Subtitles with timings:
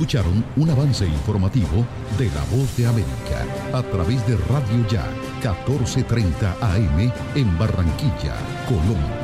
[0.00, 1.84] Escucharon un avance informativo
[2.18, 5.04] de la voz de América a través de Radio Ya
[5.42, 8.36] 1430 AM en Barranquilla,
[8.68, 9.16] Colombia.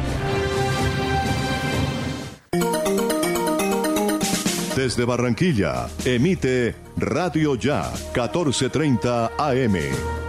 [4.74, 9.76] Desde Barranquilla, emite Radio Ya 1430 AM,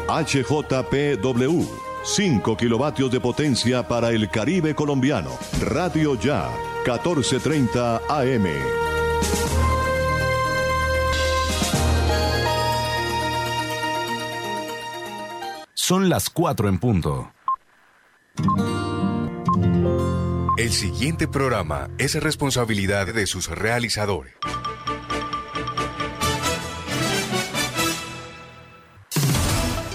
[0.07, 1.66] HJPW,
[2.04, 5.32] 5 kilovatios de potencia para el Caribe colombiano.
[5.59, 6.52] Radio Ya
[6.86, 8.46] 1430 AM.
[15.88, 17.31] Son las 4 en punto.
[20.57, 24.34] El siguiente programa es responsabilidad de sus realizadores.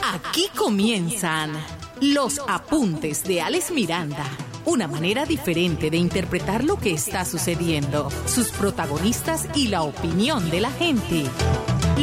[0.05, 1.55] Aquí comienzan
[2.01, 4.27] los apuntes de Alex Miranda.
[4.67, 10.61] Una manera diferente de interpretar lo que está sucediendo, sus protagonistas y la opinión de
[10.61, 11.25] la gente.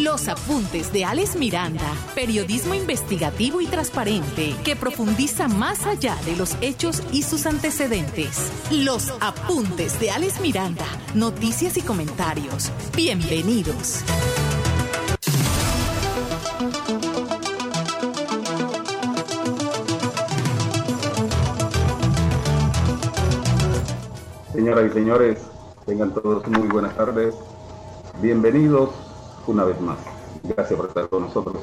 [0.03, 6.55] Los apuntes de Alex Miranda, periodismo investigativo y transparente que profundiza más allá de los
[6.61, 8.51] hechos y sus antecedentes.
[8.69, 12.71] Los apuntes de Alex Miranda, noticias y comentarios.
[12.95, 14.03] Bienvenidos.
[24.53, 25.39] Señoras y señores,
[25.87, 27.33] tengan todos muy buenas tardes.
[28.21, 29.06] Bienvenidos
[29.47, 29.97] una vez más.
[30.43, 31.61] Gracias por estar con nosotros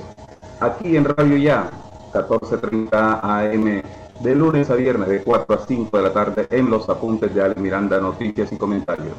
[0.60, 1.70] aquí en Radio Ya,
[2.12, 3.82] 14.30 AM,
[4.20, 7.42] de lunes a viernes, de 4 a 5 de la tarde, en los apuntes de
[7.42, 9.16] Alex Miranda, noticias y comentarios.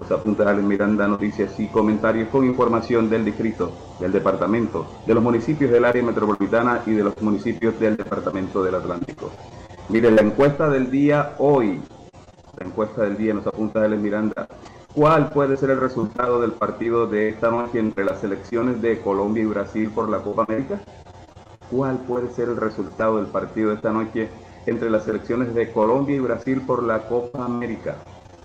[0.00, 5.14] Los apuntes de Alex Miranda, noticias y comentarios con información del distrito, del departamento, de
[5.14, 9.30] los municipios del área metropolitana y de los municipios del departamento del Atlántico.
[9.88, 11.80] Miren, la encuesta del día hoy,
[12.58, 14.48] la encuesta del día en los apuntes de Alex Miranda,
[14.96, 19.42] ¿Cuál puede ser el resultado del partido de esta noche entre las selecciones de Colombia
[19.42, 20.80] y Brasil por la Copa América?
[21.70, 24.30] ¿Cuál puede ser el resultado del partido de esta noche
[24.64, 27.96] entre las selecciones de Colombia y Brasil por la Copa América?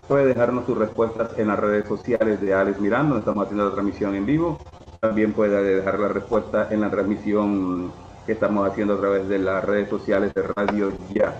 [0.09, 4.15] Puede dejarnos sus respuestas en las redes sociales de Alex Miranda, estamos haciendo la transmisión
[4.15, 4.57] en vivo.
[4.99, 7.93] También puede dejar la respuesta en la transmisión
[8.25, 11.33] que estamos haciendo a través de las redes sociales de Radio Ya.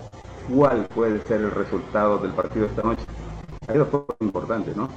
[0.56, 3.04] ¿Cuál puede ser el resultado del partido de esta noche?
[3.72, 4.90] Hay dos cosas importantes, ¿no?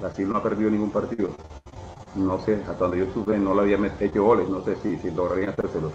[0.00, 1.28] Brasil no ha perdido ningún partido.
[2.16, 5.10] No sé, hasta donde yo estuve no le había hecho goles, no sé si, si
[5.10, 5.90] lograrían hacérselo.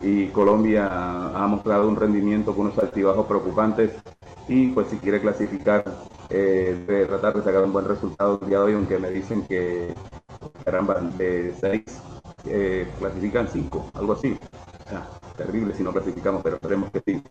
[0.00, 3.92] Y Colombia ha mostrado un rendimiento con unos altibajos preocupantes
[4.48, 5.84] y pues si quiere clasificar,
[6.30, 9.42] eh, debe tratar de sacar un buen resultado el día de hoy, aunque me dicen
[9.46, 9.94] que
[10.64, 11.84] caramba, de seis
[12.46, 14.36] eh, clasifican cinco, algo así.
[15.36, 17.22] Terrible si no clasificamos, pero esperemos que sí.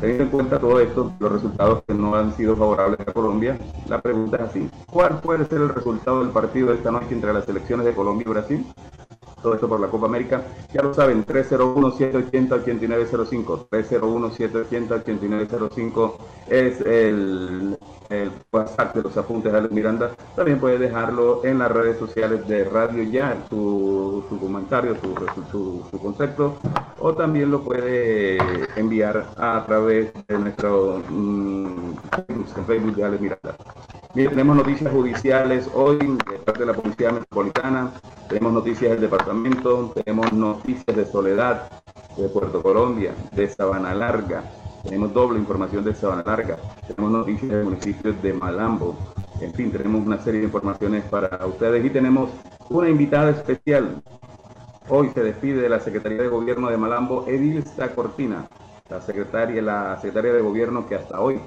[0.00, 3.58] Teniendo en cuenta todo esto, los resultados que no han sido favorables a Colombia,
[3.88, 7.32] la pregunta es así, ¿cuál puede ser el resultado del partido de esta noche entre
[7.32, 8.66] las selecciones de Colombia y Brasil?
[9.42, 10.42] Todo esto por la Copa América.
[10.72, 13.68] Ya lo saben, 301-780-8905.
[13.68, 16.14] 301-780-8905
[16.48, 17.76] es el,
[18.10, 20.12] el WhatsApp de los apuntes de Alex Miranda.
[20.34, 24.96] También puede dejarlo en las redes sociales de Radio Ya, su, su comentario,
[25.50, 26.56] su, su, concepto,
[26.98, 28.38] o también lo puede
[28.78, 31.94] enviar a través de nuestro mm,
[32.66, 33.56] Facebook de Alex Miranda.
[34.14, 37.92] Bien, tenemos noticias judiciales hoy de parte de la Policía Metropolitana,
[38.28, 39.25] tenemos noticias del departamento,
[39.94, 41.70] tenemos noticias de Soledad,
[42.16, 44.44] de Puerto Colombia, de Sabana Larga,
[44.82, 46.56] tenemos doble información de Sabana Larga,
[46.86, 48.96] tenemos noticias del municipio de Malambo,
[49.40, 51.84] en fin, tenemos una serie de informaciones para ustedes.
[51.84, 52.30] Y tenemos
[52.70, 54.02] una invitada especial.
[54.88, 58.48] Hoy se despide de la Secretaría de Gobierno de Malambo, Edilza Cortina,
[58.88, 61.40] la secretaria, la secretaria de Gobierno que hasta hoy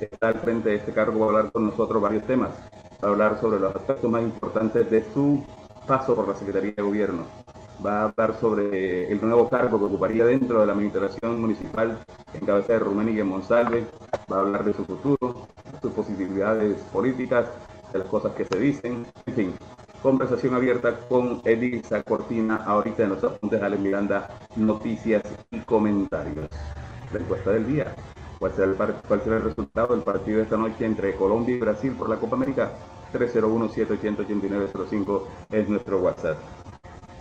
[0.00, 1.20] está al frente de este cargo.
[1.20, 2.50] Va hablar con nosotros varios temas,
[3.04, 5.44] va a hablar sobre los aspectos más importantes de su
[5.90, 7.24] paso por la Secretaría de Gobierno.
[7.84, 11.98] Va a hablar sobre el nuevo cargo que ocuparía dentro de la administración municipal
[12.32, 13.86] en cabeza de Rumén y Monsalve.
[14.30, 15.48] Va a hablar de su futuro,
[15.82, 17.48] sus posibilidades políticas,
[17.92, 19.04] de las cosas que se dicen.
[19.26, 19.54] En fin,
[20.00, 26.48] conversación abierta con Elisa Cortina ahorita en los apuntes Ale Miranda, noticias y comentarios.
[27.12, 27.96] La encuesta del día.
[28.38, 31.58] ¿Cuál será, el, ¿Cuál será el resultado del partido de esta noche entre Colombia y
[31.58, 32.70] Brasil por la Copa América?
[33.12, 36.38] 301-780-8905 es nuestro WhatsApp.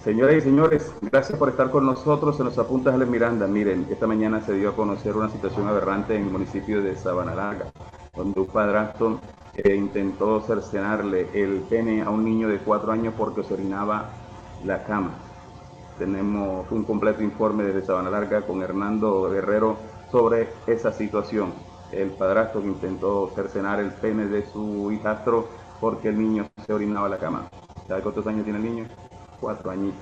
[0.03, 3.47] Señoras y señores, gracias por estar con nosotros en los apuntes de Miranda.
[3.47, 7.35] Miren, esta mañana se dio a conocer una situación aberrante en el municipio de Sabana
[7.35, 7.65] Larga,
[8.15, 9.19] donde un padrastro
[9.55, 14.11] eh, intentó cercenarle el pene a un niño de cuatro años porque se orinaba
[14.63, 15.11] la cama.
[15.97, 19.75] Tenemos un completo informe desde Sabana Larga con Hernando Guerrero
[20.09, 21.51] sobre esa situación.
[21.91, 27.09] El padrastro que intentó cercenar el pene de su hijastro porque el niño se orinaba
[27.09, 27.49] la cama.
[27.87, 28.85] ¿Sabe cuántos años tiene el niño?
[29.39, 29.99] Cuatro añitos.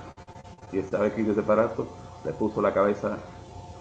[0.72, 1.86] Y sabe que hizo ese aparato,
[2.24, 3.18] le puso la cabeza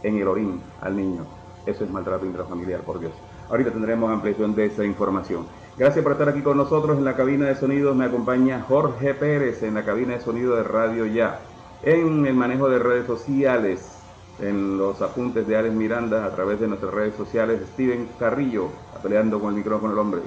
[0.03, 1.25] en el orín al niño.
[1.65, 3.11] Eso es maltrato intrafamiliar, por Dios.
[3.49, 5.45] Ahorita tendremos ampliación de esa información.
[5.77, 7.95] Gracias por estar aquí con nosotros en la cabina de sonidos.
[7.95, 11.39] Me acompaña Jorge Pérez en la cabina de sonido de Radio Ya.
[11.83, 13.97] En el manejo de redes sociales,
[14.39, 18.69] en los apuntes de Alex Miranda a través de nuestras redes sociales, Steven Carrillo,
[19.03, 20.21] peleando con el micrófono el hombre.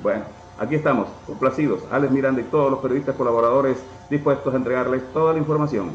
[0.00, 0.24] Bueno,
[0.58, 1.82] aquí estamos, complacidos.
[1.90, 3.78] Alex Miranda y todos los periodistas colaboradores
[4.10, 5.90] dispuestos a entregarles toda la información.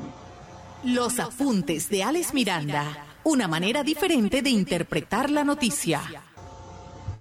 [0.84, 2.84] Los apuntes de Alex Miranda,
[3.24, 6.02] una manera diferente de interpretar la noticia.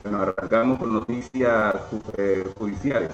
[0.03, 1.75] Bueno, arrancamos con noticias
[2.17, 3.11] eh, judiciales.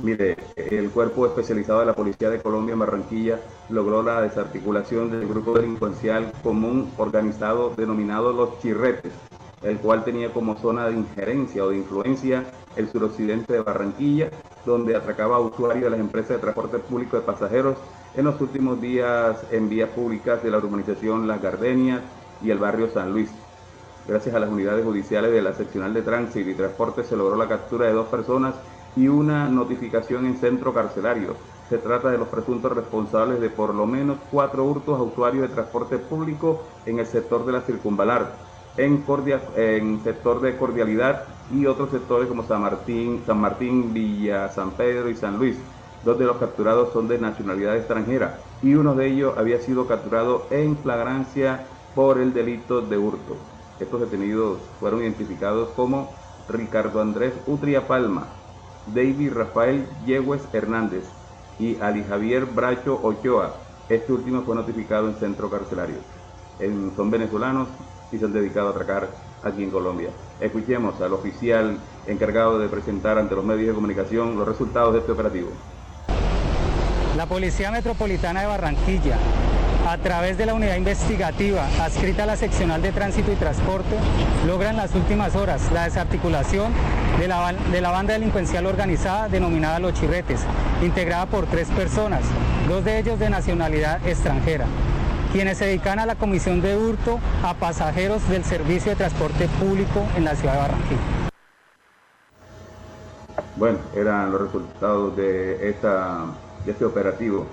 [0.00, 3.38] Mire, el cuerpo especializado de la Policía de Colombia en Barranquilla
[3.68, 9.12] logró la desarticulación del grupo delincuencial común organizado denominado Los Chirretes,
[9.62, 12.44] el cual tenía como zona de injerencia o de influencia
[12.76, 14.30] el suroccidente de Barranquilla,
[14.64, 17.76] donde atracaba a usuarios de las empresas de transporte público de pasajeros
[18.14, 22.00] en los últimos días en vías públicas de la urbanización Las Gardenias
[22.42, 23.30] y el barrio San Luis.
[24.08, 27.48] Gracias a las unidades judiciales de la seccional de tránsito y transporte se logró la
[27.48, 28.54] captura de dos personas
[28.96, 31.36] y una notificación en centro carcelario.
[31.68, 35.54] Se trata de los presuntos responsables de por lo menos cuatro hurtos a usuarios de
[35.54, 38.34] transporte público en el sector de la circunvalar,
[38.80, 39.04] en,
[39.56, 45.10] en sector de cordialidad y otros sectores como San Martín, San Martín, Villa San Pedro
[45.10, 45.56] y San Luis.
[46.04, 50.46] Dos de los capturados son de nacionalidad extranjera y uno de ellos había sido capturado
[50.50, 53.36] en flagrancia por el delito de hurto.
[53.78, 56.10] Estos detenidos fueron identificados como
[56.48, 58.28] Ricardo Andrés Utria Palma,
[58.94, 61.04] David Rafael Yegües Hernández
[61.58, 63.54] y Ali Javier Bracho Ochoa.
[63.90, 65.96] Este último fue notificado en centro carcelario.
[66.96, 67.68] son venezolanos
[68.12, 69.08] y se han dedicado a atracar
[69.42, 70.10] aquí en Colombia.
[70.40, 75.12] Escuchemos al oficial encargado de presentar ante los medios de comunicación los resultados de este
[75.12, 75.50] operativo.
[77.16, 79.18] La Policía Metropolitana de Barranquilla
[79.88, 83.96] a través de la unidad investigativa adscrita a la seccional de tránsito y transporte,
[84.46, 86.72] logran en las últimas horas la desarticulación
[87.18, 90.40] de la, de la banda delincuencial organizada denominada Los Chirretes,
[90.82, 92.22] integrada por tres personas,
[92.68, 94.66] dos de ellos de nacionalidad extranjera
[95.32, 100.06] quienes se dedican a la comisión de hurto a pasajeros del servicio de transporte público
[100.16, 101.00] en la ciudad de Barranquilla.
[103.56, 106.26] Bueno, eran los resultados de, esta,
[106.64, 107.46] de este operativo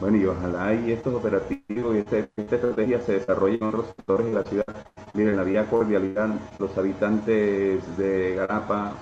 [0.00, 4.32] bueno, y ojalá y estos operativos y esta, estrategia se desarrollen en otros sectores de
[4.32, 4.64] la ciudad.
[5.12, 8.94] Miren, había cordialidad, los habitantes de Garapa,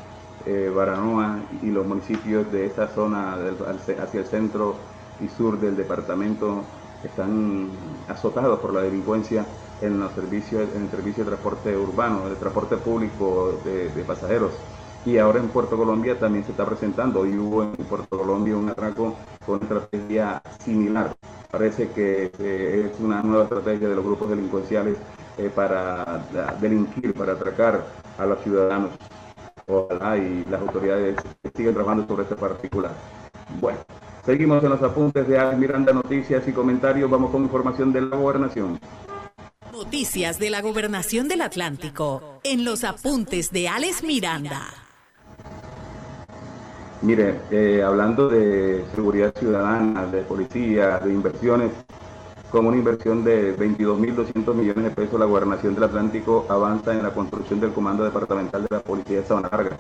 [0.45, 4.75] eh, Baranoa y los municipios de esa zona hacia el centro
[5.21, 6.65] y sur del departamento
[7.05, 7.71] están
[8.09, 9.45] azotados por la delincuencia
[9.81, 14.53] en los servicios, en el servicio de transporte urbano, de transporte público de, pasajeros
[15.05, 17.21] y ahora en Puerto Colombia también se está presentando.
[17.21, 19.15] Hoy hubo en Puerto Colombia un atraco
[19.47, 21.15] con estrategia similar.
[21.51, 24.97] Parece que eh, es una nueva estrategia de los grupos delincuenciales
[25.39, 26.27] eh, para
[26.61, 27.87] delinquir, para atracar
[28.19, 28.91] a los ciudadanos.
[29.67, 31.17] Ojalá y las autoridades
[31.55, 32.93] siguen trabajando sobre este particular.
[33.61, 33.79] Bueno,
[34.29, 37.09] seguimos en los apuntes de Alex Miranda, noticias y comentarios.
[37.11, 38.79] Vamos con información de la gobernación.
[39.73, 44.67] Noticias de la gobernación del Atlántico en los apuntes de Alex Miranda.
[47.01, 51.73] Mire, eh, hablando de seguridad ciudadana, de policía, de inversiones,
[52.51, 57.11] con una inversión de 22.200 millones de pesos, la Gobernación del Atlántico avanza en la
[57.11, 59.77] construcción del Comando Departamental de la Policía de Sabana Larga.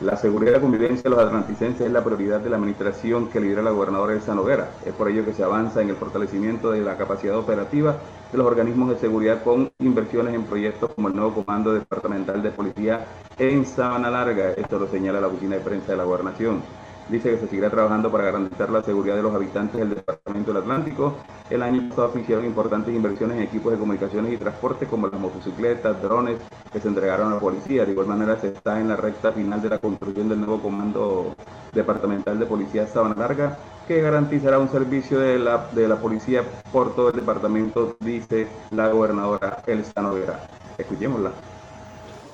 [0.00, 3.40] La seguridad y la convivencia de los atlanticenses es la prioridad de la administración que
[3.40, 4.70] lidera la gobernadora Elsa Noguera.
[4.84, 7.96] Es por ello que se avanza en el fortalecimiento de la capacidad operativa
[8.32, 12.50] de los organismos de seguridad con inversiones en proyectos como el nuevo Comando Departamental de
[12.50, 13.06] Policía
[13.38, 14.50] en Sabana Larga.
[14.50, 16.60] Esto lo señala la oficina de prensa de la gobernación.
[17.08, 20.62] Dice que se seguirá trabajando para garantizar la seguridad de los habitantes del Departamento del
[20.62, 21.16] Atlántico.
[21.50, 26.00] El año pasado hicieron importantes inversiones en equipos de comunicaciones y transporte como las motocicletas,
[26.00, 26.38] drones
[26.72, 27.84] que se entregaron a la policía.
[27.84, 31.34] De igual manera se está en la recta final de la construcción del nuevo Comando
[31.72, 36.42] Departamental de Policía Sabana Larga que garantizará un servicio de la, de la policía
[36.72, 40.48] por todo el departamento, dice la gobernadora Elsa Noguera.
[40.78, 41.32] Escuchémosla.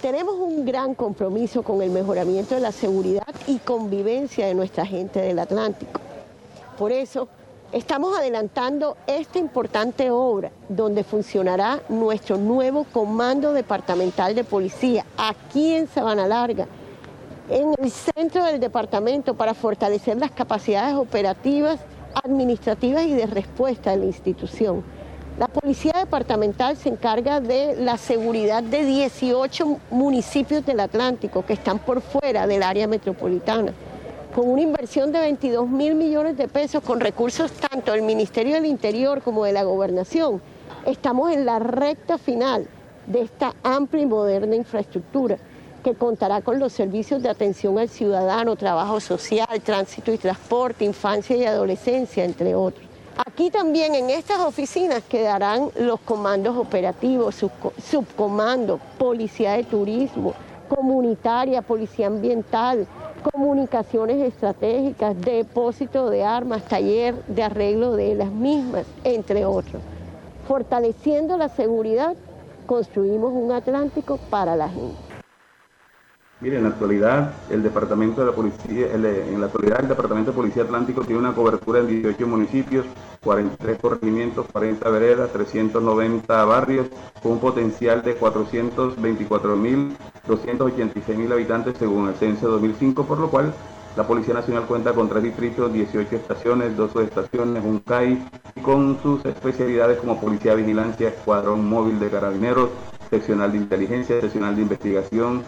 [0.03, 5.21] Tenemos un gran compromiso con el mejoramiento de la seguridad y convivencia de nuestra gente
[5.21, 6.01] del Atlántico.
[6.79, 7.29] Por eso
[7.71, 15.87] estamos adelantando esta importante obra donde funcionará nuestro nuevo Comando Departamental de Policía aquí en
[15.87, 16.67] Sabana Larga,
[17.51, 21.79] en el centro del departamento para fortalecer las capacidades operativas,
[22.15, 24.83] administrativas y de respuesta de la institución.
[25.41, 31.79] La Policía Departamental se encarga de la seguridad de 18 municipios del Atlántico que están
[31.79, 33.73] por fuera del área metropolitana.
[34.35, 38.67] con una inversión de 22 mil millones de pesos con recursos tanto del Ministerio del
[38.67, 40.43] Interior como de la Gobernación,
[40.85, 42.69] estamos en la recta final
[43.07, 45.39] de esta amplia y moderna infraestructura
[45.83, 51.35] que contará con los servicios de atención al ciudadano, trabajo social, tránsito y transporte, infancia
[51.35, 52.90] y adolescencia, entre otros.
[53.27, 60.33] Aquí también en estas oficinas quedarán los comandos operativos, subcomandos, policía de turismo,
[60.75, 62.87] comunitaria, policía ambiental,
[63.31, 69.83] comunicaciones estratégicas, depósito de armas, taller de arreglo de las mismas, entre otros.
[70.49, 72.15] Fortaleciendo la seguridad,
[72.65, 75.10] construimos un Atlántico para la gente.
[76.43, 80.37] Mire, en la actualidad el departamento de la policía, en la actualidad el departamento de
[80.37, 82.87] policía Atlántico tiene una cobertura en 18 municipios,
[83.23, 86.87] 43 corregimientos, 40 veredas, 390 barrios,
[87.23, 93.53] con un potencial de 424.286 mil habitantes según el censo de 2005, por lo cual
[93.95, 98.99] la Policía Nacional cuenta con tres distritos, 18 estaciones, dos estaciones, un CAI, y con
[99.03, 102.71] sus especialidades como Policía Vigilancia, Escuadrón Móvil de Carabineros,
[103.11, 105.43] Seccional de Inteligencia, Seccional de Investigación,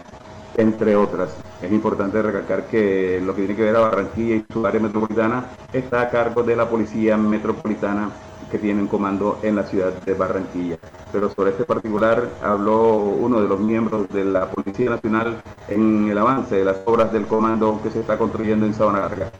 [0.57, 1.35] entre otras.
[1.61, 5.45] Es importante recalcar que lo que tiene que ver a Barranquilla y su área metropolitana
[5.71, 8.09] está a cargo de la Policía Metropolitana
[8.51, 10.77] que tiene un comando en la ciudad de Barranquilla.
[11.11, 16.17] Pero sobre este particular habló uno de los miembros de la Policía Nacional en el
[16.17, 19.31] avance de las obras del comando que se está construyendo en Sabana Larga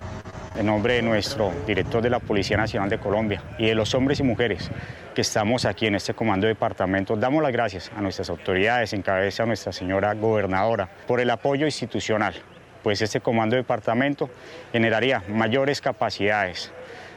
[0.56, 4.20] en nombre de nuestro director de la Policía Nacional de Colombia y de los hombres
[4.20, 4.70] y mujeres
[5.16, 9.02] que estamos aquí en este comando de departamento, damos las gracias a nuestras autoridades, en
[9.02, 12.36] cabeza a nuestra señora gobernadora, por el apoyo institucional,
[12.84, 14.30] pues este comando de departamento
[14.72, 16.72] generaría mayores capacidades,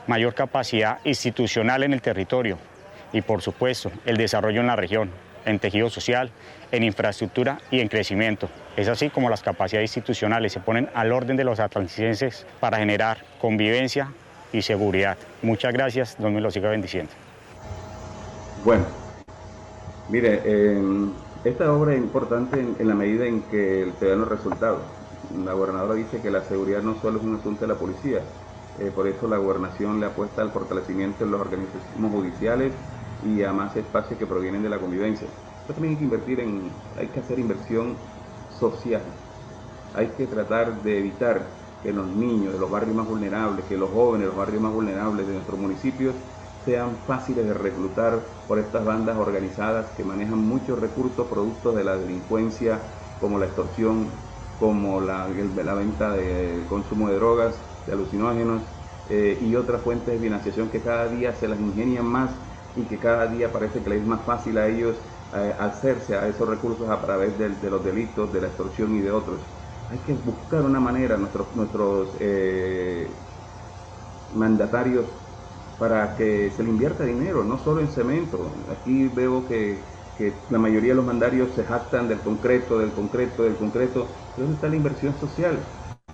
[0.07, 2.59] mayor capacidad institucional en el territorio
[3.13, 5.11] y por supuesto el desarrollo en la región,
[5.45, 6.31] en tejido social,
[6.73, 8.49] en infraestructura y en crecimiento.
[8.77, 13.19] Es así como las capacidades institucionales se ponen al orden de los atlanticenses para generar
[13.41, 14.09] convivencia
[14.53, 15.17] y seguridad.
[15.43, 17.13] Muchas gracias, Dios me lo siga bendiciendo.
[18.65, 18.85] Bueno,
[20.09, 21.13] mire, em,
[21.45, 24.83] esta obra es importante en, la medida en que se dan los resultados.
[25.45, 28.21] La gobernadora dice que la seguridad no solo es un asunto de la policía,
[28.79, 32.73] eh, por eso la gobernación le apuesta al fortalecimiento de los organismos judiciales
[33.25, 35.29] y a más espacios que provienen de la convivencia.
[35.67, 37.97] Pero también hay que invertir en, hay que hacer inversión
[38.59, 39.03] social.
[39.95, 41.43] Hay que tratar de evitar
[41.83, 44.73] que los niños de los barrios más vulnerables, que los jóvenes de los barrios más
[44.73, 46.15] vulnerables de nuestros municipios
[46.65, 51.97] sean fáciles de reclutar por estas bandas organizadas que manejan muchos recursos productos de la
[51.97, 52.81] delincuencia,
[53.21, 54.09] como la extorsión,
[54.59, 57.55] como la, venta de consumo de drogas,
[57.87, 58.63] de alucinógenos
[59.09, 62.31] eh, y otras fuentes de financiación que cada día se las ingenian más
[62.75, 64.97] y que cada día parece que les es más fácil a ellos
[65.35, 69.11] eh, hacerse a esos recursos a través de, los delitos, de la extorsión y de
[69.11, 69.37] otros.
[69.91, 73.09] Hay que buscar una manera, nuestros, nuestros eh,
[74.35, 75.05] mandatarios,
[75.79, 78.39] para que se le invierta dinero, no solo en cemento.
[78.71, 79.79] Aquí veo que,
[80.17, 84.07] que la mayoría de los mandarios se jactan del concreto, del concreto, del concreto.
[84.37, 85.59] ¿Dónde está la inversión social?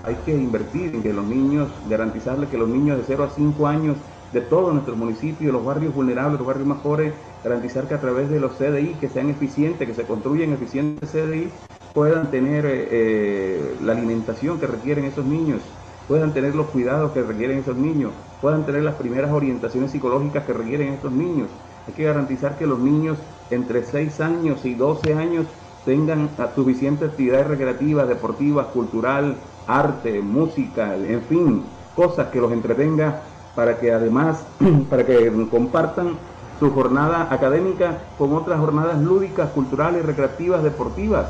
[0.04, 3.66] Hay que invertir en que los niños, garantizarle que los niños de 0 a 5
[3.66, 3.96] años
[4.32, 8.30] de todos nuestros municipios, los barrios vulnerables, los barrios más pobres, garantizar que a través
[8.30, 11.50] de los CDI, que sean eficientes, que se construyan eficientes CDI,
[11.92, 15.60] puedan tener eh, eh, la alimentación que requieren esos niños,
[16.08, 20.52] puedan tener los cuidados que requieren esos niños, puedan tener las primeras orientaciones psicológicas que
[20.52, 21.48] requieren estos niños.
[21.86, 23.18] Hay que garantizar que los niños
[23.50, 25.46] entre 6 años y 12 años
[25.84, 33.22] tengan suficiente actividades recreativas, deportivas, cultural, arte, música, en fin, cosas que los entretenga
[33.54, 34.44] para que además,
[34.90, 36.16] para que compartan
[36.62, 41.26] su jornada académica con otras jornadas lúdicas, culturales, recreativas, deportivas.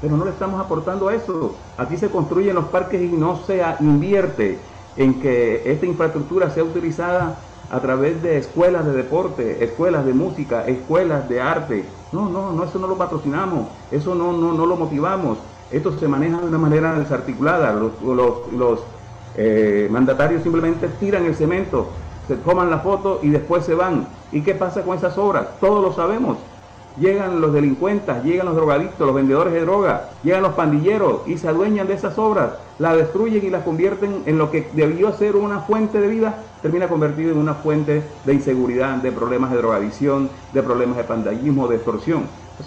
[0.00, 1.54] Pero no le estamos aportando eso.
[1.78, 4.58] Aquí se construyen los parques y no se invierte
[4.96, 7.38] en que esta infraestructura sea utilizada
[7.70, 11.84] a través de escuelas de deporte, escuelas de música, escuelas de arte.
[12.10, 15.38] No, no, no, eso no lo patrocinamos, eso no, no, no lo motivamos.
[15.70, 17.72] Esto se maneja de una manera desarticulada.
[17.72, 18.80] Los, los, los
[19.36, 21.86] eh, mandatarios simplemente tiran el cemento,
[22.28, 24.06] se toman la foto y después se van.
[24.30, 25.46] ¿Y qué pasa con esas obras?
[25.60, 26.38] Todos lo sabemos.
[26.98, 31.48] Llegan los delincuentes, llegan los drogadictos, los vendedores de droga, llegan los pandilleros y se
[31.48, 35.60] adueñan de esas obras, las destruyen y las convierten en lo que debió ser una
[35.60, 40.62] fuente de vida, termina convertido en una fuente de inseguridad, de problemas de drogadicción, de
[40.62, 42.24] problemas de pandallismo, de extorsión.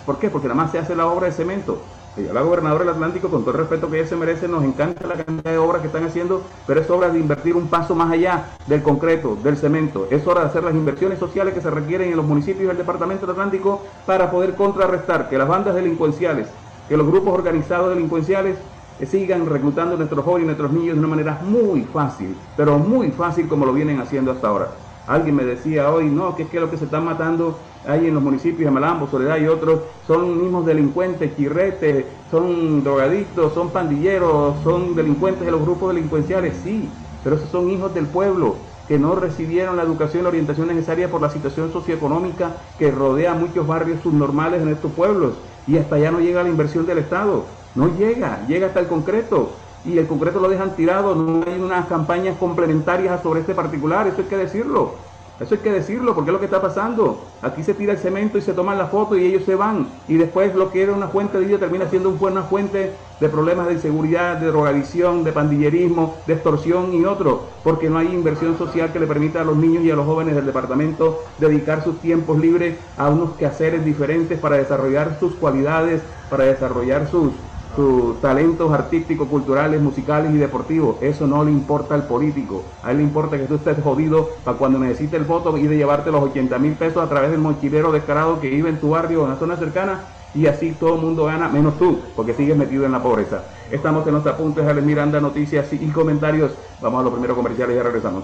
[0.07, 0.31] ¿Por qué?
[0.31, 1.77] Porque nada más se hace la obra de cemento
[2.17, 5.15] la gobernadora del Atlántico, con todo el respeto que ella se merece, nos encanta la
[5.15, 8.45] cantidad de obras que están haciendo, pero es hora de invertir un paso más allá
[8.67, 10.07] del concreto, del cemento.
[10.09, 13.25] Es hora de hacer las inversiones sociales que se requieren en los municipios del Departamento
[13.25, 16.47] del Atlántico para poder contrarrestar que las bandas delincuenciales,
[16.87, 18.57] que los grupos organizados delincuenciales
[19.05, 23.11] sigan reclutando a nuestros jóvenes y nuestros niños de una manera muy fácil, pero muy
[23.11, 24.84] fácil como lo vienen haciendo hasta ahora.
[25.07, 27.57] Alguien me decía hoy, no, que es que lo que se están matando
[27.87, 33.53] ahí en los municipios de Malambo, Soledad y otros son mismos delincuentes, chirretes, son drogadictos,
[33.53, 36.89] son pandilleros, son delincuentes de los grupos delincuenciales, sí,
[37.23, 38.55] pero esos son hijos del pueblo
[38.87, 43.33] que no recibieron la educación y la orientación necesaria por la situación socioeconómica que rodea
[43.33, 45.33] muchos barrios subnormales en estos pueblos.
[45.67, 49.53] Y hasta allá no llega la inversión del Estado, no llega, llega hasta el concreto
[49.85, 54.21] y el concreto lo dejan tirado, no hay unas campañas complementarias sobre este particular, eso
[54.21, 54.93] hay que decirlo.
[55.37, 57.19] Eso hay que decirlo, porque es lo que está pasando.
[57.41, 59.87] Aquí se tira el cemento y se toman la foto y ellos se van.
[60.07, 63.67] Y después lo que era una fuente de vida termina siendo una fuente de problemas
[63.67, 67.47] de inseguridad, de drogadicción, de pandillerismo, de extorsión y otro.
[67.65, 70.35] Porque no hay inversión social que le permita a los niños y a los jóvenes
[70.35, 76.45] del departamento dedicar sus tiempos libres a unos quehaceres diferentes para desarrollar sus cualidades, para
[76.45, 77.33] desarrollar sus,
[77.75, 80.97] sus talentos artísticos, culturales, musicales y deportivos.
[81.01, 82.63] Eso no le importa al político.
[82.83, 85.77] A él le importa que tú estés jodido para cuando necesite el voto y de
[85.77, 89.21] llevarte los 80 mil pesos a través del mochilero descarado que vive en tu barrio
[89.21, 90.05] o en la zona cercana
[90.35, 93.43] y así todo el mundo gana, menos tú, porque sigues metido en la pobreza.
[93.71, 96.51] Estamos en los apuntes, Alex Miranda, noticias y comentarios.
[96.81, 98.23] Vamos a los primeros comerciales y ya regresamos.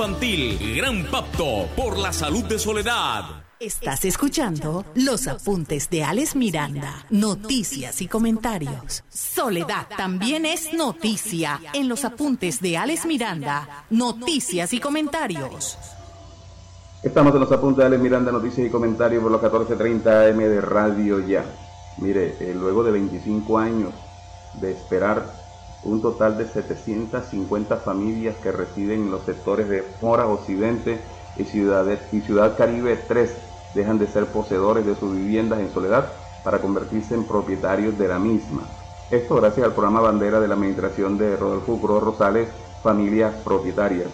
[0.00, 3.44] Gran Pacto por la Salud de Soledad.
[3.58, 9.04] Estás escuchando los apuntes de Alex Miranda, noticias y comentarios.
[9.10, 15.76] Soledad también es noticia en los apuntes de Alex Miranda, noticias y comentarios.
[17.02, 20.60] Estamos en los apuntes de Alex Miranda, noticias y comentarios por los 14.30 AM de
[20.62, 21.44] Radio Ya.
[21.98, 23.92] Mire, eh, luego de 25 años
[24.62, 25.39] de esperar
[25.82, 31.00] un total de 750 familias que residen en los sectores de Mora Occidente
[31.36, 33.30] y Ciudad, y Ciudad Caribe 3
[33.74, 36.12] dejan de ser poseedores de sus viviendas en soledad
[36.44, 38.62] para convertirse en propietarios de la misma.
[39.10, 42.48] Esto gracias al programa bandera de la administración de Rodolfo Cruz Rosales,
[42.82, 44.08] Familias Propietarias.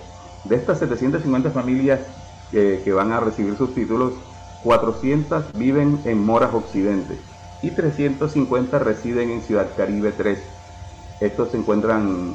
[0.45, 2.01] De estas 750 familias
[2.51, 4.13] que, que van a recibir sus títulos,
[4.63, 7.19] 400 viven en Moras Occidente
[7.63, 10.39] y 350 residen en Ciudad Caribe 3
[11.21, 12.35] estos se encuentran,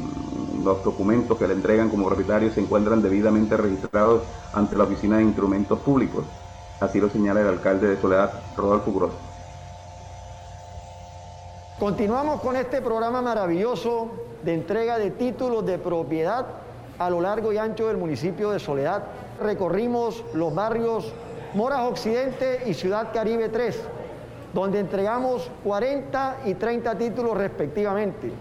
[0.64, 5.24] los documentos que le entregan como propietarios se encuentran debidamente registrados ante la Oficina de
[5.24, 6.26] Instrumentos Públicos.
[6.80, 9.14] Así lo señala el alcalde de Soledad, Rodolfo Gross.
[11.80, 14.10] Continuamos con este programa maravilloso
[14.44, 16.46] de entrega de títulos de propiedad
[16.98, 19.04] a lo largo y ancho del municipio de Soledad.
[19.42, 21.12] Recorrimos los barrios
[21.54, 23.80] Moras Occidente y Ciudad Caribe 3,
[24.54, 28.32] donde entregamos 40 y 30 títulos respectivamente.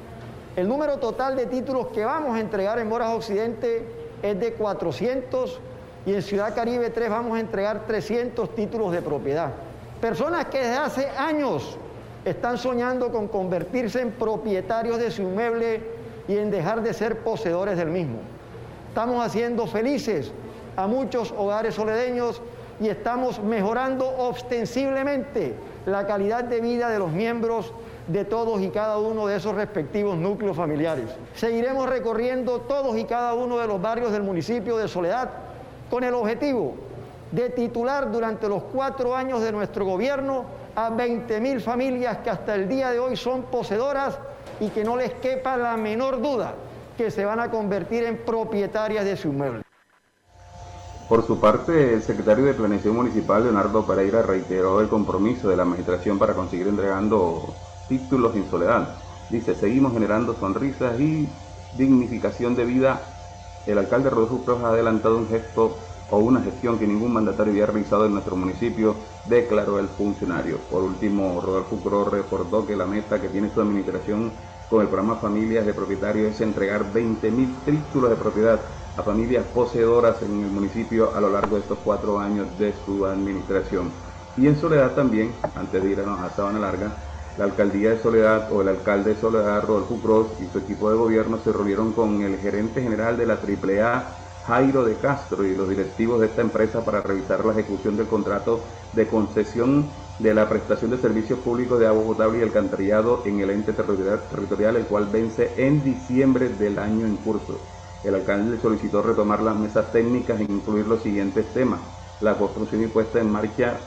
[0.56, 3.86] El número total de títulos que vamos a entregar en Moras Occidente
[4.20, 5.60] es de 400
[6.06, 9.52] y en Ciudad Caribe 3 vamos a entregar 300 títulos de propiedad.
[10.00, 11.78] Personas que desde hace años
[12.24, 15.82] están soñando con convertirse en propietarios de su inmueble
[16.26, 18.18] y en dejar de ser poseedores del mismo.
[18.88, 20.32] Estamos haciendo felices
[20.76, 22.42] a muchos hogares soledeños
[22.80, 25.54] y estamos mejorando ostensiblemente
[25.86, 27.72] la calidad de vida de los miembros
[28.10, 31.06] de todos y cada uno de esos respectivos núcleos familiares.
[31.34, 35.30] Seguiremos recorriendo todos y cada uno de los barrios del municipio de Soledad
[35.88, 36.74] con el objetivo
[37.30, 40.44] de titular durante los cuatro años de nuestro gobierno
[40.74, 44.18] a 20 mil familias que hasta el día de hoy son poseedoras
[44.58, 46.54] y que no les quepa la menor duda
[46.96, 49.62] que se van a convertir en propietarias de su inmueble.
[51.08, 55.62] Por su parte, el secretario de Planeación Municipal, Leonardo Pereira, reiteró el compromiso de la
[55.62, 57.52] administración para conseguir entregando
[57.90, 58.94] títulos en soledad.
[59.28, 61.28] Dice, seguimos generando sonrisas y
[61.76, 63.02] dignificación de vida.
[63.66, 65.76] El alcalde Rodolfo Cruz ha adelantado un gesto
[66.10, 68.94] o una gestión que ningún mandatario había realizado en nuestro municipio,
[69.26, 70.58] declaró el funcionario.
[70.70, 74.32] Por último, Rodolfo Cruz recordó que la meta que tiene su administración
[74.68, 78.60] con el programa Familias de Propietarios es entregar 20.000 títulos de propiedad
[78.96, 83.04] a familias poseedoras en el municipio a lo largo de estos cuatro años de su
[83.04, 83.90] administración.
[84.36, 86.92] Y en Soledad también, antes de irnos a Sabana Larga,
[87.40, 90.96] la alcaldía de Soledad o el alcalde de Soledad, Rodolfo Cruz, y su equipo de
[90.98, 94.04] gobierno se reunieron con el gerente general de la AAA,
[94.46, 98.60] Jairo de Castro, y los directivos de esta empresa para revisar la ejecución del contrato
[98.92, 99.86] de concesión
[100.18, 104.76] de la prestación de servicios públicos de agua potable y alcantarillado en el ente territorial,
[104.76, 107.58] el cual vence en diciembre del año en curso.
[108.04, 111.80] El alcalde solicitó retomar las mesas técnicas e incluir los siguientes temas.
[112.20, 113.78] La construcción y puesta en marcha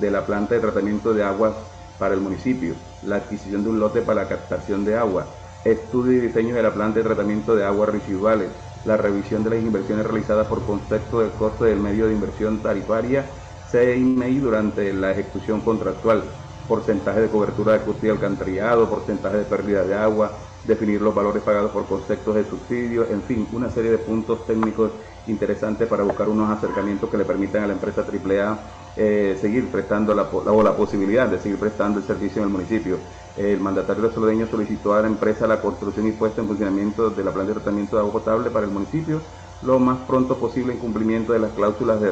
[0.00, 1.52] de la planta de tratamiento de aguas
[1.98, 2.74] para el municipio,
[3.06, 5.26] la adquisición de un lote para la captación de agua,
[5.64, 8.48] estudio y diseño de la planta de tratamiento de aguas residuales,
[8.84, 13.24] la revisión de las inversiones realizadas por concepto del coste del medio de inversión tarifaria
[13.70, 16.22] CIMI durante la ejecución contractual,
[16.68, 20.30] porcentaje de cobertura de custodia alcantarillado, porcentaje de pérdida de agua,
[20.64, 24.92] definir los valores pagados por conceptos de subsidio, en fin, una serie de puntos técnicos
[25.26, 28.58] interesantes para buscar unos acercamientos que le permitan a la empresa AAA
[28.96, 32.98] eh, seguir prestando la, o la posibilidad de seguir prestando el servicio en el municipio.
[33.36, 37.32] El mandatario soledeño solicitó a la empresa la construcción y puesta en funcionamiento de la
[37.32, 39.20] planta de tratamiento de agua potable para el municipio
[39.62, 42.10] lo más pronto posible en cumplimiento de las cláusulas de,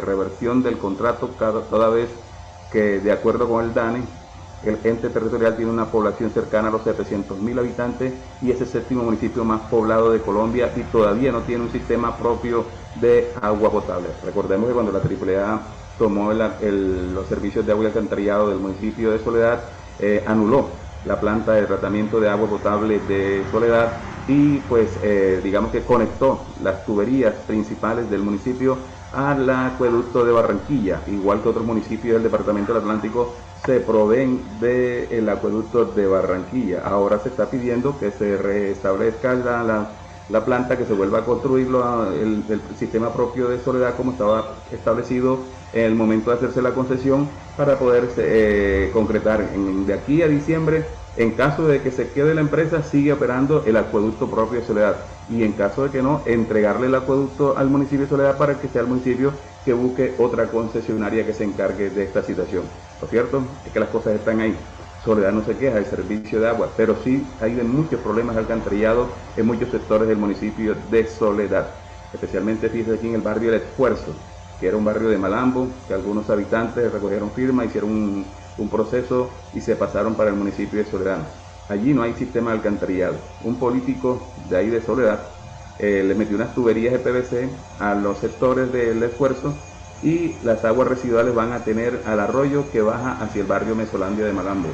[0.00, 1.28] reversión del contrato
[1.70, 2.10] toda vez
[2.70, 4.02] que de acuerdo con el DANE
[4.64, 9.02] el ente territorial tiene una población cercana a los 700.000 habitantes y es el séptimo
[9.02, 12.64] municipio más poblado de Colombia y todavía no tiene un sistema propio
[13.00, 14.08] de agua potable.
[14.24, 15.60] Recordemos que cuando la AAA
[15.98, 19.62] tomó los servicios de agua y alcantarillado del municipio de Soledad,
[19.98, 20.68] eh, anuló
[21.04, 23.92] la planta de tratamiento de agua potable de Soledad
[24.28, 28.76] y pues eh, digamos que conectó las tuberías principales del municipio
[29.12, 35.28] al acueducto de Barranquilla, igual que otros municipios del departamento del Atlántico se proveen del
[35.28, 36.82] acueducto de Barranquilla.
[36.84, 39.90] Ahora se está pidiendo que se restablezca la,
[40.28, 42.44] la, planta, que se vuelva a construir el,
[42.76, 45.38] sistema propio de Soledad como estaba establecido
[45.72, 50.84] en el momento de hacerse la concesión para poder eh, concretar de aquí a diciembre.
[51.16, 54.96] En caso de que se quede la empresa, sigue operando el acueducto propio de Soledad.
[55.28, 58.68] Y en caso de que no, entregarle el acueducto al municipio de Soledad para que
[58.68, 59.32] sea el municipio
[59.64, 62.64] que busque otra concesionaria que se encargue de esta situación.
[63.00, 64.56] Lo cierto es que las cosas están ahí.
[65.04, 69.08] Soledad no se queja del servicio de agua, pero sí hay muchos problemas de alcantarillado
[69.36, 71.66] en muchos sectores del municipio de Soledad.
[72.14, 74.14] Especialmente, fíjese aquí en el barrio El Esfuerzo,
[74.60, 78.26] que era un barrio de Malambo, que algunos habitantes recogieron firma, hicieron un,
[78.68, 81.18] proceso y se pasaron para el municipio de Soledad.
[81.68, 83.16] Allí no hay sistema de alcantarillado.
[83.44, 85.20] Un político de ahí de Soledad
[85.78, 87.48] eh, le metió unas tuberías de PVC
[87.80, 89.54] a los sectores del esfuerzo
[90.02, 94.24] y las aguas residuales van a tener al arroyo que baja hacia el barrio Mesolandia
[94.24, 94.68] de Malambo.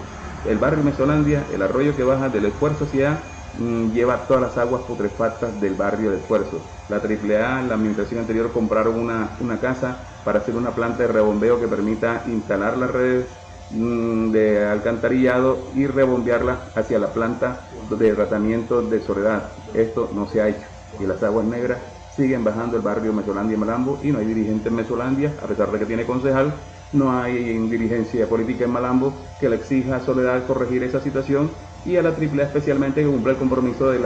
[0.47, 3.19] El barrio Mesolandia, el arroyo que baja del esfuerzo hacia
[3.59, 6.61] Mm, lleva todas las aguas putrefactas del barrio de esfuerzo.
[6.89, 11.59] La AAA, la administración anterior, compraron una, una casa para hacer una planta de rebombeo
[11.59, 13.27] que permita instalar las redes
[13.71, 19.51] de alcantarillado y rebombearla hacia la planta de tratamiento de soledad.
[19.75, 20.67] Esto no se ha hecho
[21.01, 21.79] y las aguas negras
[22.17, 25.71] siguen bajando el barrio Mesolandia y Malambo y no hay dirigente en Mesolandia, a pesar
[25.71, 26.53] de que tiene concejal,
[26.93, 31.51] no hay dirigencia política en Malambo que le exija a Soledad corregir esa situación
[31.85, 34.01] y a la AAA especialmente que cumple el compromiso de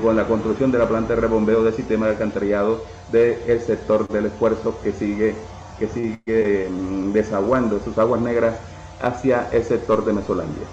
[0.00, 4.26] con la construcción de la planta de rebombeo del sistema de alcantarillado del sector del
[4.26, 5.34] esfuerzo que sigue,
[5.78, 8.56] que sigue mm, desaguando sus aguas negras
[9.02, 10.66] hacia el sector de Mesolandia.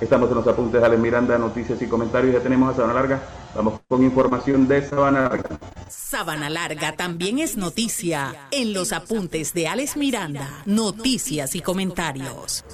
[0.00, 2.34] Estamos en los apuntes de Alex Miranda, noticias y comentarios.
[2.34, 3.22] Ya tenemos a Sabana Larga.
[3.54, 5.58] Vamos con información de Sabana Larga.
[5.88, 12.64] Sabana Larga también es noticia en los apuntes de Alex Miranda, noticias y comentarios.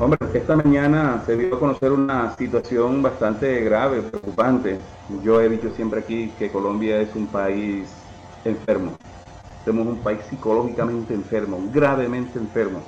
[0.00, 4.78] Hombre, esta mañana se dio a conocer una situación bastante grave, preocupante.
[5.22, 7.88] Yo he dicho siempre aquí que Colombia es un país
[8.44, 8.96] enfermo.
[9.64, 12.82] Somos un país psicológicamente enfermo, gravemente enfermo.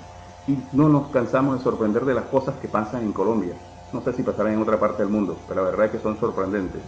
[0.47, 3.55] Y no nos cansamos de sorprender de las cosas que pasan en Colombia.
[3.93, 6.19] No sé si pasarán en otra parte del mundo, pero la verdad es que son
[6.19, 6.83] sorprendentes.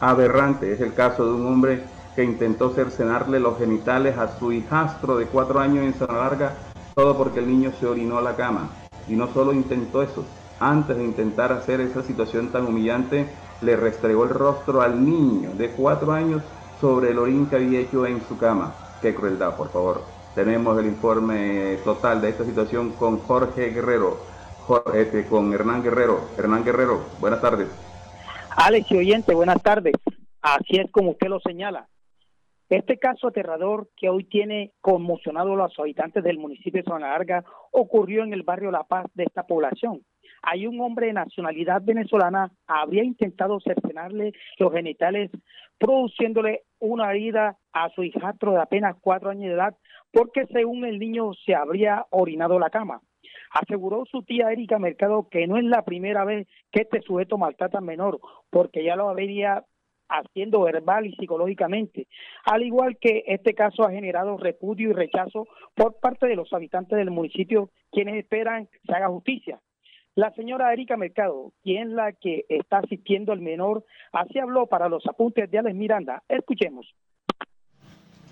[0.00, 5.16] Aberrante es el caso de un hombre que intentó cercenarle los genitales a su hijastro
[5.16, 6.54] de cuatro años en Zona Larga,
[6.94, 8.68] todo porque el niño se orinó a la cama.
[9.08, 10.24] Y no solo intentó eso,
[10.60, 13.28] antes de intentar hacer esa situación tan humillante,
[13.60, 16.42] le restregó el rostro al niño de cuatro años
[16.80, 18.72] sobre el orín que había hecho en su cama.
[19.02, 20.13] Qué crueldad, por favor.
[20.34, 24.18] Tenemos el informe total de esta situación con Jorge Guerrero,
[24.92, 26.22] este, con Hernán Guerrero.
[26.36, 27.68] Hernán Guerrero, buenas tardes.
[28.56, 29.94] Alex y oyente, buenas tardes.
[30.42, 31.88] Así es como usted lo señala.
[32.68, 37.44] Este caso aterrador que hoy tiene conmocionado a los habitantes del municipio de Zona Larga
[37.70, 40.02] ocurrió en el barrio La Paz de esta población.
[40.46, 45.30] Hay un hombre de nacionalidad venezolana habría intentado cercenarle los genitales,
[45.78, 49.74] produciéndole una herida a su hijastro de apenas cuatro años de edad,
[50.12, 53.00] porque según el niño se habría orinado la cama.
[53.50, 57.78] Aseguró su tía Erika Mercado que no es la primera vez que este sujeto maltrata
[57.78, 59.64] al menor, porque ya lo habría
[60.10, 62.06] haciendo verbal y psicológicamente,
[62.44, 66.98] al igual que este caso ha generado repudio y rechazo por parte de los habitantes
[66.98, 69.58] del municipio, quienes esperan que se haga justicia.
[70.16, 74.88] La señora Erika Mercado, quien es la que está asistiendo al menor, así habló para
[74.88, 76.22] los apuntes de Alex Miranda.
[76.28, 76.94] Escuchemos.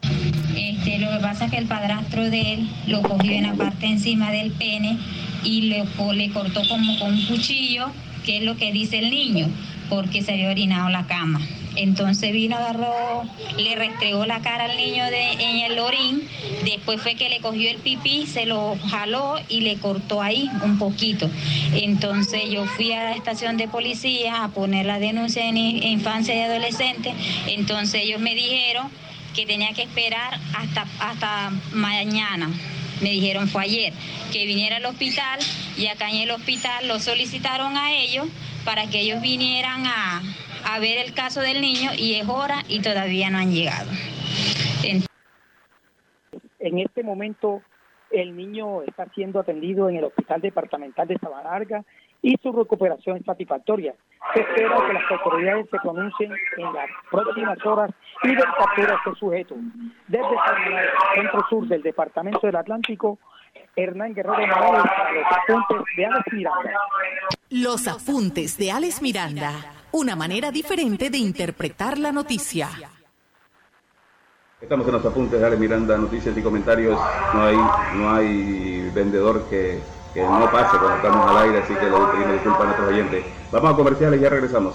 [0.03, 3.87] Este, lo que pasa es que el padrastro de él lo cogió en la parte
[3.87, 4.97] encima del pene
[5.45, 7.87] y le, le cortó como con un cuchillo,
[8.25, 9.47] que es lo que dice el niño,
[9.91, 11.41] porque se había orinado la cama.
[11.77, 13.25] Entonces vino, agarró,
[13.57, 16.29] le restregó la cara al niño de, en el orín,
[16.65, 20.79] después fue que le cogió el pipí, se lo jaló y le cortó ahí un
[20.79, 21.31] poquito.
[21.75, 26.41] Entonces yo fui a la estación de policía a poner la denuncia en infancia y
[26.41, 27.15] adolescente,
[27.47, 28.89] entonces ellos me dijeron
[29.35, 32.51] que tenía que esperar hasta, hasta mañana.
[33.01, 33.93] Me dijeron fue ayer
[34.33, 35.41] que viniera al hospital
[35.77, 38.29] y acá en el hospital lo solicitaron a ellos
[38.65, 40.23] para que ellos vinieran a,
[40.67, 43.91] a ver el caso del niño y es hora y todavía no han llegado.
[46.59, 47.63] En este momento
[48.11, 51.83] el niño está siendo atendido en el Hospital Departamental de Sabanarga
[52.21, 53.95] y su recuperación es satisfactoria.
[54.33, 57.91] Se espera que las autoridades se pronuncien en las próximas horas
[58.23, 59.57] y den captura a este sujeto.
[60.07, 63.19] Desde el centro sur del Departamento del Atlántico,
[63.75, 66.73] Hernán Guerrero Morales, los apuntes de Alex Miranda.
[67.51, 72.71] Los apuntes de Alex Miranda una manera diferente de interpretar la noticia.
[74.61, 76.99] Estamos en los apuntes de Ale Miranda, noticias y comentarios.
[77.35, 77.57] No hay,
[77.97, 79.81] no hay vendedor que,
[80.15, 83.25] que no pase cuando estamos al aire, así que le pedimos disculpas a nuestros oyentes.
[83.51, 84.75] Vamos a comerciales y ya regresamos.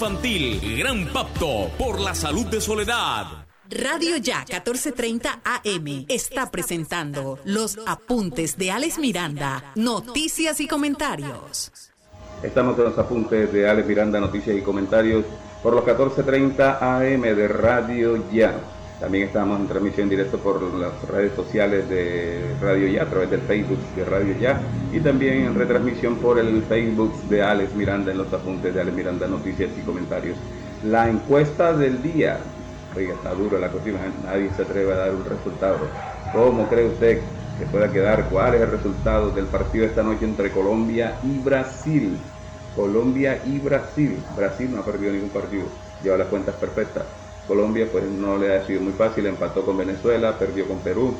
[0.01, 0.79] infantil.
[0.79, 3.45] Gran pacto por la salud de Soledad.
[3.69, 11.71] Radio Ya 1430 AM está presentando los apuntes de Alex Miranda, noticias y comentarios.
[12.41, 15.23] Estamos en los apuntes de Alex Miranda, noticias y comentarios
[15.61, 18.59] por los 1430 AM de Radio Ya.
[19.01, 23.41] También estamos en transmisión directo por las redes sociales de Radio Ya, a través del
[23.41, 24.61] Facebook de Radio Ya,
[24.93, 28.95] y también en retransmisión por el Facebook de Alex Miranda en los apuntes de Alex
[28.95, 30.37] Miranda, noticias y comentarios.
[30.85, 32.37] La encuesta del día,
[32.95, 35.79] oiga, está duro la cocina, nadie se atreve a dar un resultado.
[36.31, 37.21] ¿Cómo cree usted
[37.57, 38.29] que pueda quedar?
[38.29, 42.19] ¿Cuál es el resultado del partido esta noche entre Colombia y Brasil?
[42.75, 44.19] Colombia y Brasil.
[44.37, 45.65] Brasil no ha perdido ningún partido,
[46.03, 47.20] lleva las cuentas perfectas.
[47.51, 51.13] Colombia pues no le ha sido muy fácil, empató con Venezuela, perdió con Perú,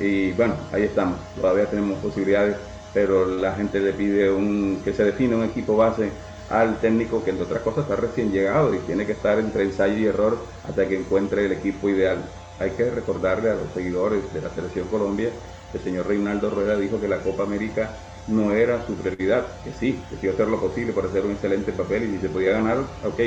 [0.00, 2.56] Y bueno, ahí estamos, todavía tenemos posibilidades,
[2.94, 6.10] pero la gente le pide un, que se define un equipo base
[6.48, 9.98] al técnico que entre otras cosas está recién llegado y tiene que estar entre ensayo
[9.98, 12.24] y error hasta que encuentre el equipo ideal.
[12.58, 15.30] Hay que recordarle a los seguidores de la Selección Colombia,
[15.74, 17.90] el señor Reinaldo Rueda dijo que la Copa América
[18.26, 21.72] no era su prioridad, que sí, que sí hacer lo posible para hacer un excelente
[21.72, 23.20] papel y si se podía ganar, ok,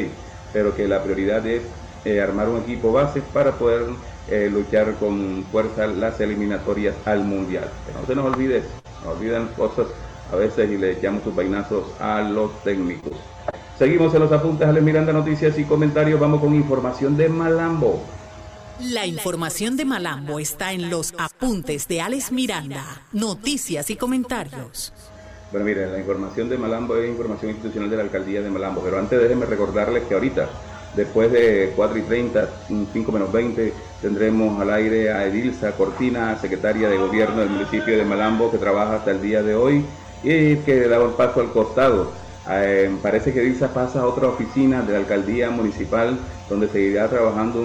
[0.51, 1.63] pero que la prioridad es
[2.05, 3.87] eh, armar un equipo base para poder
[4.29, 7.69] eh, luchar con fuerza las eliminatorias al Mundial.
[7.85, 8.63] Que no se nos olvide,
[9.03, 9.87] no olviden cosas
[10.31, 13.13] a veces y le echamos sus vainazos a los técnicos.
[13.77, 16.19] Seguimos en los apuntes a Miranda Noticias y comentarios.
[16.19, 18.03] Vamos con información de Malambo.
[18.81, 24.93] La información de Malambo está en los apuntes de Alex Miranda, noticias y comentarios.
[25.51, 28.99] Bueno, mire, la información de Malambo es información institucional de la alcaldía de Malambo, pero
[28.99, 30.47] antes déjenme recordarles que ahorita,
[30.95, 32.49] después de 4 y 30,
[32.93, 38.05] 5 menos 20, tendremos al aire a Edilza Cortina, secretaria de gobierno del municipio de
[38.05, 39.85] Malambo, que trabaja hasta el día de hoy
[40.23, 42.11] y que da un paso al costado.
[42.51, 46.17] Eh, parece que Edilza pasa a otra oficina de la alcaldía municipal
[46.49, 47.61] donde seguirá trabajando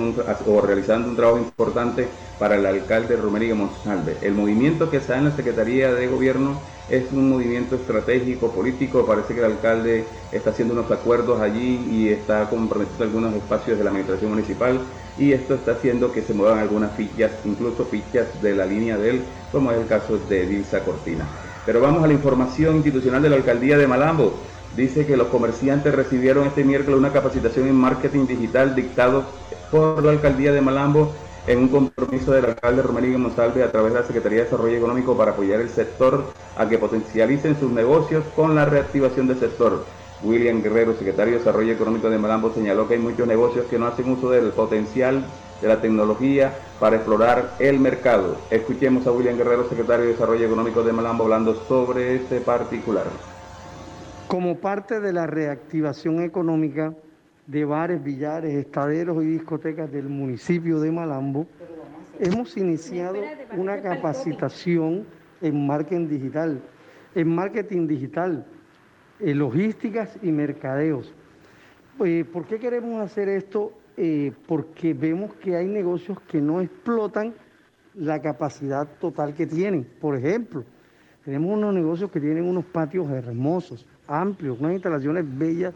[0.47, 2.07] o realizando un trabajo importante
[2.39, 4.17] para el alcalde Romería Monsalve.
[4.21, 9.07] El movimiento que está en la Secretaría de Gobierno es un movimiento estratégico, político.
[9.07, 13.85] Parece que el alcalde está haciendo unos acuerdos allí y está comprometiendo algunos espacios de
[13.85, 14.81] la administración municipal
[15.19, 19.11] y esto está haciendo que se muevan algunas fichas, incluso fichas de la línea de
[19.11, 21.27] él, como es el caso de Dilsa Cortina.
[21.65, 24.35] Pero vamos a la información institucional de la alcaldía de Malambo
[24.77, 29.25] dice que los comerciantes recibieron este miércoles una capacitación en marketing digital dictado
[29.71, 31.15] por la alcaldía de Malambo
[31.47, 35.17] en un compromiso del alcalde Romelín Monsalve a través de la Secretaría de Desarrollo Económico
[35.17, 36.25] para apoyar el sector
[36.57, 39.85] a que potencialicen sus negocios con la reactivación del sector.
[40.23, 43.87] William Guerrero, secretario de Desarrollo Económico de Malambo, señaló que hay muchos negocios que no
[43.87, 45.27] hacen uso del potencial
[45.61, 48.39] de la tecnología para explorar el mercado.
[48.51, 53.05] Escuchemos a William Guerrero, secretario de Desarrollo Económico de Malambo, hablando sobre este particular.
[54.29, 56.95] Como parte de la reactivación económica
[57.47, 61.47] de bares, billares, estaderos y discotecas del municipio de Malambo,
[62.19, 63.19] hemos iniciado
[63.57, 65.05] una capacitación
[65.41, 66.61] en marketing digital,
[67.15, 68.47] en marketing digital,
[69.21, 71.13] en logísticas y mercadeos.
[72.05, 73.73] Eh, ¿Por qué queremos hacer esto?
[73.97, 77.35] Eh, porque vemos que hay negocios que no explotan
[77.95, 79.87] la capacidad total que tienen.
[80.01, 80.65] Por ejemplo,
[81.25, 85.75] tenemos unos negocios que tienen unos patios hermosos, amplios, unas instalaciones bellas,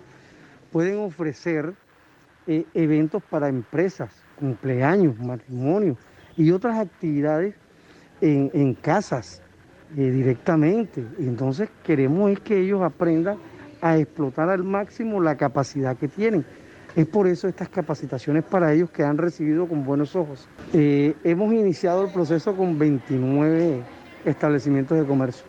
[0.72, 1.74] pueden ofrecer
[2.46, 5.98] eh, eventos para empresas, cumpleaños, matrimonios
[6.36, 7.54] y otras actividades
[8.20, 9.42] en, casas
[9.96, 11.04] eh, directamente.
[11.18, 13.38] Entonces queremos es que ellos aprendan
[13.80, 16.44] a explotar al máximo la capacidad que tienen.
[16.96, 20.48] Es por eso estas capacitaciones para ellos que han recibido con buenos ojos.
[20.72, 23.82] Eh, hemos iniciado el proceso con 29
[24.24, 25.44] establecimientos de comercio.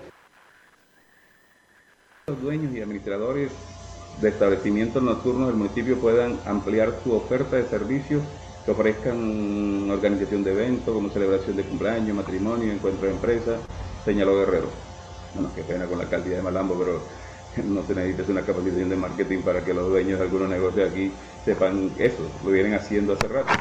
[2.27, 3.51] Los dueños y administradores
[4.21, 8.21] de establecimientos nocturnos del municipio puedan ampliar su oferta de servicios
[8.65, 13.57] que ofrezcan organización de eventos como celebración de cumpleaños, matrimonio, encuentro de empresa,
[14.03, 14.67] señaló Guerrero.
[15.33, 17.01] Bueno, qué pena con la alcaldía de Malambo, pero
[17.67, 21.11] no se necesita una capacitación de marketing para que los dueños de algunos negocios aquí
[21.45, 23.53] sepan eso, lo vienen haciendo hace rato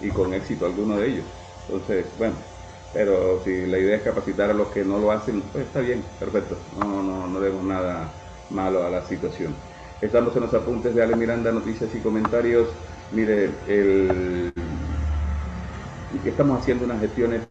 [0.00, 1.24] y con éxito algunos de ellos.
[1.68, 2.34] Entonces, bueno,
[2.94, 6.02] pero si la idea es capacitar a los que no lo hacen, pues está bien,
[6.18, 8.10] perfecto, no, no, no vemos nada
[8.50, 9.54] malo a la situación.
[10.00, 12.68] Estamos en los apuntes de Ale Miranda, noticias y comentarios.
[13.12, 14.52] Mire, el...
[16.24, 17.42] estamos haciendo unas gestiones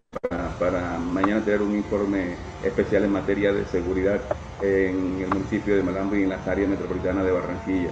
[0.58, 4.22] para, mañana tener un informe especial en materia de seguridad
[4.62, 7.90] en el municipio de Malambo y en las áreas metropolitanas de Barranquilla.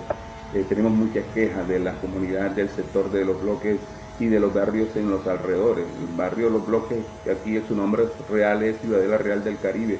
[0.54, 3.78] Eh, tenemos muchas quejas de la comunidad del sector de los bloques
[4.20, 5.86] y de los barrios en los alrededores.
[6.00, 10.00] El barrio Los Bloques, que aquí su nombre real es Ciudadela Real del Caribe,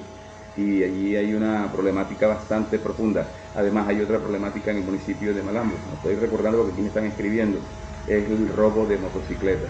[0.56, 3.28] y allí hay una problemática bastante profunda.
[3.56, 5.76] Además hay otra problemática en el municipio de Malambo.
[5.94, 7.60] Estoy recordando lo que aquí me están escribiendo.
[8.08, 9.70] Es el robo de motocicletas.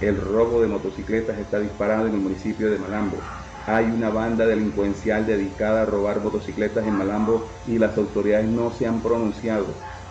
[0.00, 3.18] El robo de motocicletas está disparado en el municipio de Malambo.
[3.66, 8.86] Hay una banda delincuencial dedicada a robar motocicletas en Malambo y las autoridades no se
[8.86, 9.66] han pronunciado.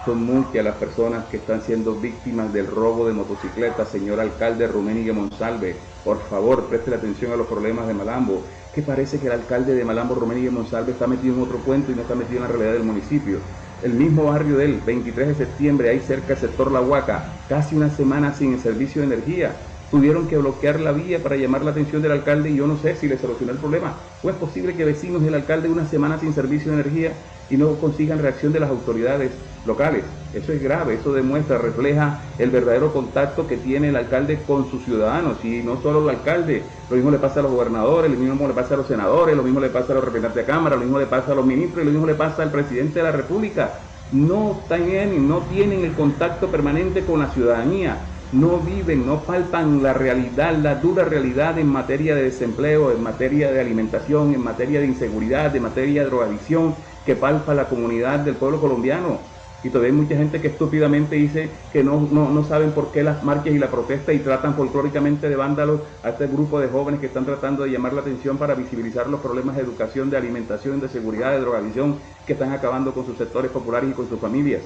[0.05, 3.89] Son muchas las personas que están siendo víctimas del robo de motocicletas.
[3.89, 8.43] Señor alcalde Ruménigue Monsalve, por favor, preste atención a los problemas de Malambo
[8.77, 11.95] que parece que el alcalde de Malambo, Romería Monsalve, está metido en otro cuento y
[11.95, 13.39] no está metido en la realidad del municipio.
[13.81, 17.89] El mismo barrio del 23 de septiembre, ahí cerca del sector La Huaca, casi una
[17.89, 19.55] semana sin el servicio de energía.
[19.89, 22.95] Tuvieron que bloquear la vía para llamar la atención del alcalde y yo no sé
[22.95, 23.95] si le solucionó el problema.
[24.21, 27.13] ¿O es posible que vecinos del alcalde una semana sin servicio de energía
[27.49, 29.31] y no consigan reacción de las autoridades?
[29.67, 30.03] Locales.
[30.33, 34.83] Eso es grave, eso demuestra, refleja el verdadero contacto que tiene el alcalde con sus
[34.83, 38.47] ciudadanos y no solo el alcalde, lo mismo le pasa a los gobernadores, lo mismo
[38.47, 40.81] le pasa a los senadores, lo mismo le pasa a los representantes de Cámara, lo
[40.81, 43.73] mismo le pasa a los ministros lo mismo le pasa al presidente de la República.
[44.11, 47.97] No tienen, no tienen el contacto permanente con la ciudadanía,
[48.31, 53.51] no viven, no palpan la realidad, la dura realidad en materia de desempleo, en materia
[53.51, 58.35] de alimentación, en materia de inseguridad, en materia de drogadicción que palpa la comunidad del
[58.35, 59.19] pueblo colombiano
[59.63, 63.23] y todavía hay mucha gente que estúpidamente dice que no, no, saben por qué las
[63.23, 67.07] marchas y la protesta y tratan folclóricamente de vándalos a este grupo de jóvenes que
[67.07, 70.89] están tratando de llamar la atención para visibilizar los problemas de educación, de alimentación, de
[70.89, 74.61] seguridad, de drogadicción que están acabando con sus sectores populares y con sus familias.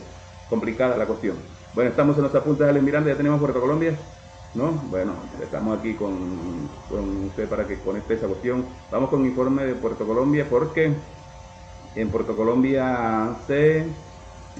[0.50, 1.38] Complicada la cuestión.
[1.74, 3.96] Bueno, estamos en los apuntes de Alex Miranda, ya tenemos Puerto Colombia.
[4.54, 4.72] ¿No?
[4.90, 8.66] Bueno, estamos aquí con, con usted para que conecte esa cuestión.
[8.92, 10.92] Vamos con un informe de Puerto Colombia porque
[11.96, 13.86] en Puerto Colombia se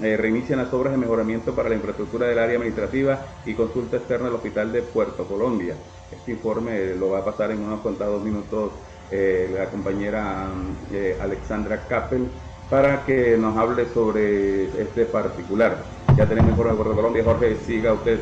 [0.00, 4.26] eh, reinician las obras de mejoramiento para la infraestructura del área administrativa y consulta externa
[4.26, 5.74] del Hospital de Puerto Colombia.
[6.10, 8.72] Este informe lo va a pasar en unos contados minutos
[9.10, 10.48] eh, la compañera
[10.90, 12.28] eh, Alexandra Kappel
[12.70, 15.84] para que nos hable sobre este particular.
[16.16, 17.24] Ya tenemos informe de Puerto Colombia.
[17.24, 18.18] Jorge, siga usted.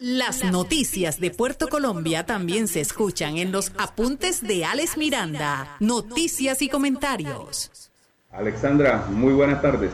[0.00, 5.76] Las noticias de Puerto Colombia también se escuchan en los apuntes de Alex Miranda.
[5.78, 7.92] Noticias y comentarios.
[8.32, 9.92] Alexandra, muy buenas tardes.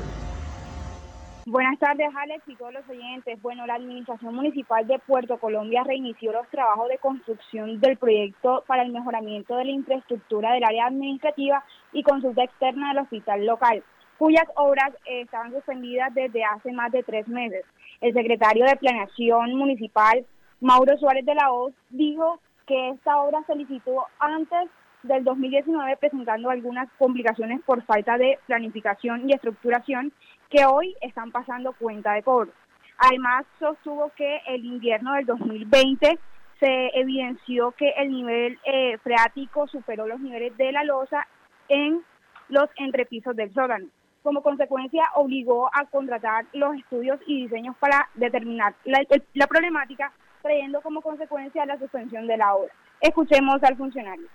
[1.50, 3.40] Buenas tardes, Alex y todos los oyentes.
[3.40, 8.82] Bueno, la Administración Municipal de Puerto Colombia reinició los trabajos de construcción del proyecto para
[8.82, 13.82] el mejoramiento de la infraestructura del área administrativa y consulta externa del hospital local,
[14.18, 17.64] cuyas obras estaban suspendidas desde hace más de tres meses.
[18.02, 20.26] El secretario de Planeación Municipal,
[20.60, 24.68] Mauro Suárez de la Hoz, dijo que esta obra se licitó antes
[25.02, 30.12] del 2019 presentando algunas complicaciones por falta de planificación y estructuración
[30.50, 32.52] que hoy están pasando cuenta de cobro.
[32.98, 36.18] Además, sostuvo que el invierno del 2020
[36.58, 41.26] se evidenció que el nivel eh, freático superó los niveles de la losa
[41.68, 42.02] en
[42.48, 43.86] los entrepisos del sótano.
[44.22, 49.00] Como consecuencia, obligó a contratar los estudios y diseños para determinar la,
[49.34, 52.72] la problemática, trayendo como consecuencia la suspensión de la obra.
[53.00, 54.26] Escuchemos al funcionario.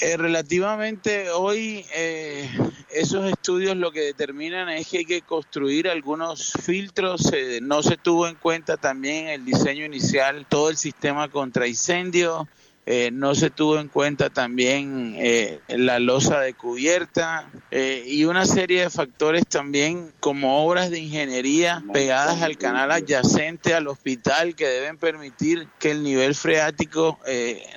[0.00, 2.48] Eh, relativamente hoy eh,
[2.90, 7.32] esos estudios lo que determinan es que hay que construir algunos filtros,
[7.62, 12.46] no se tuvo en cuenta también el diseño inicial todo el sistema contra incendio,
[12.90, 18.46] eh, no se tuvo en cuenta también eh, la losa de cubierta eh, y una
[18.46, 24.66] serie de factores también como obras de ingeniería pegadas al canal adyacente al hospital que
[24.66, 27.18] deben permitir que el nivel freático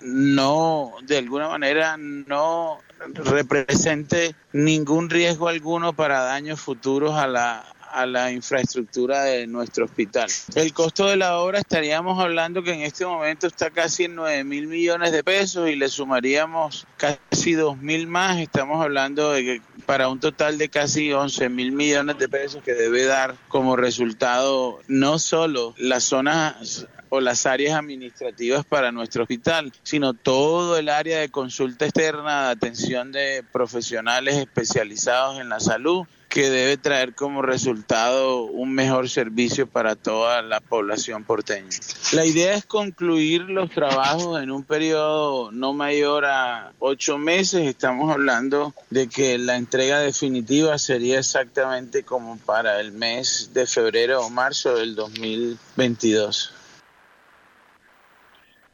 [0.01, 2.79] no, de alguna manera, no
[3.13, 10.29] represente ningún riesgo alguno para daños futuros a la, a la infraestructura de nuestro hospital.
[10.55, 14.43] El costo de la obra estaríamos hablando que en este momento está casi en 9
[14.43, 18.39] mil millones de pesos y le sumaríamos casi 2 mil más.
[18.39, 22.73] Estamos hablando de que para un total de casi 11 mil millones de pesos que
[22.73, 29.73] debe dar como resultado no solo las zonas o las áreas administrativas para nuestro hospital,
[29.83, 36.07] sino todo el área de consulta externa, de atención de profesionales especializados en la salud
[36.31, 41.67] que debe traer como resultado un mejor servicio para toda la población porteña.
[42.13, 47.67] La idea es concluir los trabajos en un periodo no mayor a ocho meses.
[47.67, 54.21] Estamos hablando de que la entrega definitiva sería exactamente como para el mes de febrero
[54.21, 56.60] o marzo del 2022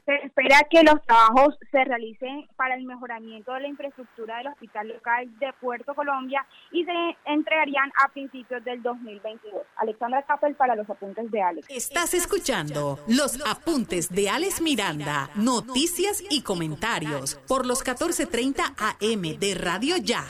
[0.08, 4.88] se espera que los trabajos se realicen para el mejoramiento de la infraestructura del Hospital
[4.88, 6.94] Local de Puerto Colombia y se
[7.26, 9.64] entregarían a principios del 2022.
[9.76, 11.68] Alexandra Capel para los apuntes de Alex.
[11.70, 19.56] Estás escuchando los apuntes de Alex Miranda, noticias y comentarios por los 14:30 AM de
[19.56, 20.24] Radio Ya.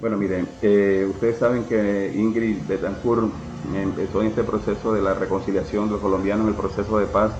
[0.00, 3.32] Bueno, miren, eh, ustedes saben que Ingrid Betancourt
[3.72, 7.32] empezó en este proceso de la reconciliación de los colombianos, en el proceso de paz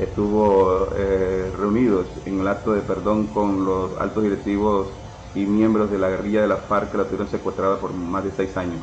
[0.00, 4.88] estuvo eh, reunidos en el acto de perdón con los altos directivos
[5.34, 8.32] y miembros de la guerrilla de la FARC que la tuvieron secuestrada por más de
[8.32, 8.80] seis años.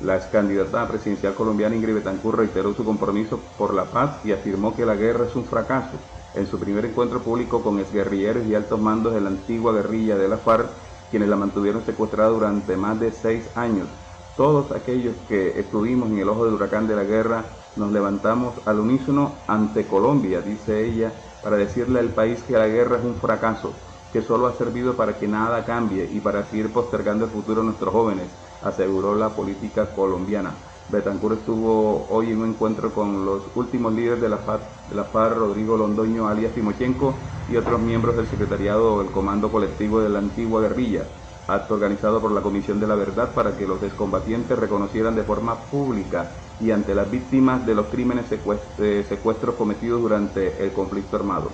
[0.00, 4.84] La candidata presidencial colombiana Ingrid Betancourt reiteró su compromiso por la paz y afirmó que
[4.84, 5.96] la guerra es un fracaso.
[6.34, 10.28] En su primer encuentro público con exguerrilleros y altos mandos de la antigua guerrilla de
[10.28, 10.68] la FARC,
[11.10, 13.88] quienes la mantuvieron secuestrada durante más de seis años.
[14.36, 17.44] Todos aquellos que estuvimos en el ojo del huracán de la guerra
[17.76, 21.12] nos levantamos al unísono ante Colombia, dice ella,
[21.42, 23.72] para decirle al país que la guerra es un fracaso,
[24.12, 27.66] que solo ha servido para que nada cambie y para seguir postergando el futuro de
[27.66, 28.26] nuestros jóvenes.
[28.62, 30.50] aseguró la política colombiana.
[30.88, 35.04] Betancourt estuvo hoy en un encuentro con los últimos líderes de la FARC, de la
[35.04, 37.12] FARC Rodrigo Londoño alias Timochenko
[37.50, 41.04] y otros miembros del secretariado del Comando Colectivo de la Antigua Guerrilla,
[41.48, 45.56] acto organizado por la Comisión de la Verdad para que los descombatientes reconocieran de forma
[45.56, 46.30] pública
[46.60, 51.50] y ante las víctimas de los crímenes de secuestros cometidos durante el conflicto armado.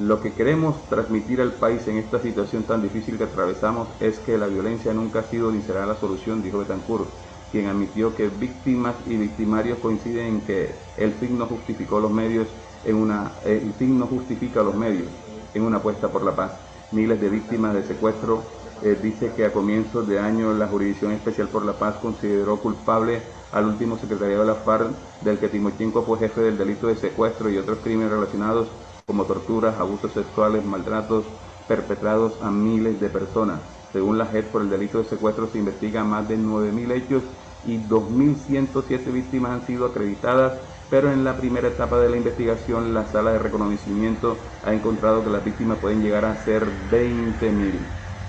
[0.00, 4.38] Lo que queremos transmitir al país en esta situación tan difícil que atravesamos es que
[4.38, 7.08] la violencia nunca ha sido ni será la solución, dijo Betancourt
[7.52, 12.48] quien admitió que víctimas y victimarios coinciden en que el fin no justificó los medios
[12.84, 15.08] en una eh, el fin no justifica los medios
[15.54, 16.52] en una apuesta por la paz.
[16.90, 18.42] Miles de víctimas de secuestro
[18.82, 23.20] eh, dice que a comienzos de año la Jurisdicción Especial por la Paz consideró culpable
[23.52, 24.90] al último secretario de la FARC,
[25.20, 28.68] del que Timochenko fue jefe del delito de secuestro y otros crímenes relacionados
[29.06, 31.24] como torturas, abusos sexuales, maltratos
[31.68, 33.60] perpetrados a miles de personas.
[33.92, 37.22] Según la JEP, por el delito de secuestro se investiga más de 9.000 hechos
[37.66, 40.54] y 2.107 víctimas han sido acreditadas,
[40.90, 45.30] pero en la primera etapa de la investigación la sala de reconocimiento ha encontrado que
[45.30, 47.78] las víctimas pueden llegar a ser 20.000.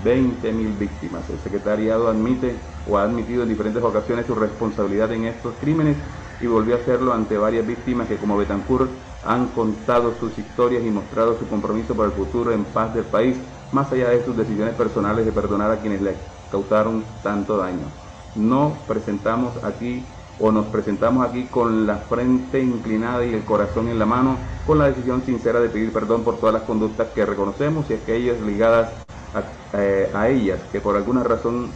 [0.04, 1.28] 20.000 víctimas.
[1.30, 2.56] El secretariado admite
[2.86, 5.96] o ha admitido en diferentes ocasiones su responsabilidad en estos crímenes
[6.40, 8.90] y volvió a hacerlo ante varias víctimas que como Betancourt
[9.22, 13.36] han contado sus historias y mostrado su compromiso para el futuro en paz del país,
[13.70, 16.16] más allá de sus decisiones personales de perdonar a quienes le
[16.50, 17.86] causaron tanto daño.
[18.34, 20.06] No presentamos aquí
[20.36, 24.78] o nos presentamos aquí con la frente inclinada y el corazón en la mano, con
[24.78, 28.92] la decisión sincera de pedir perdón por todas las conductas que reconocemos y aquellas ligadas
[29.32, 31.72] a, eh, a ellas que por alguna razón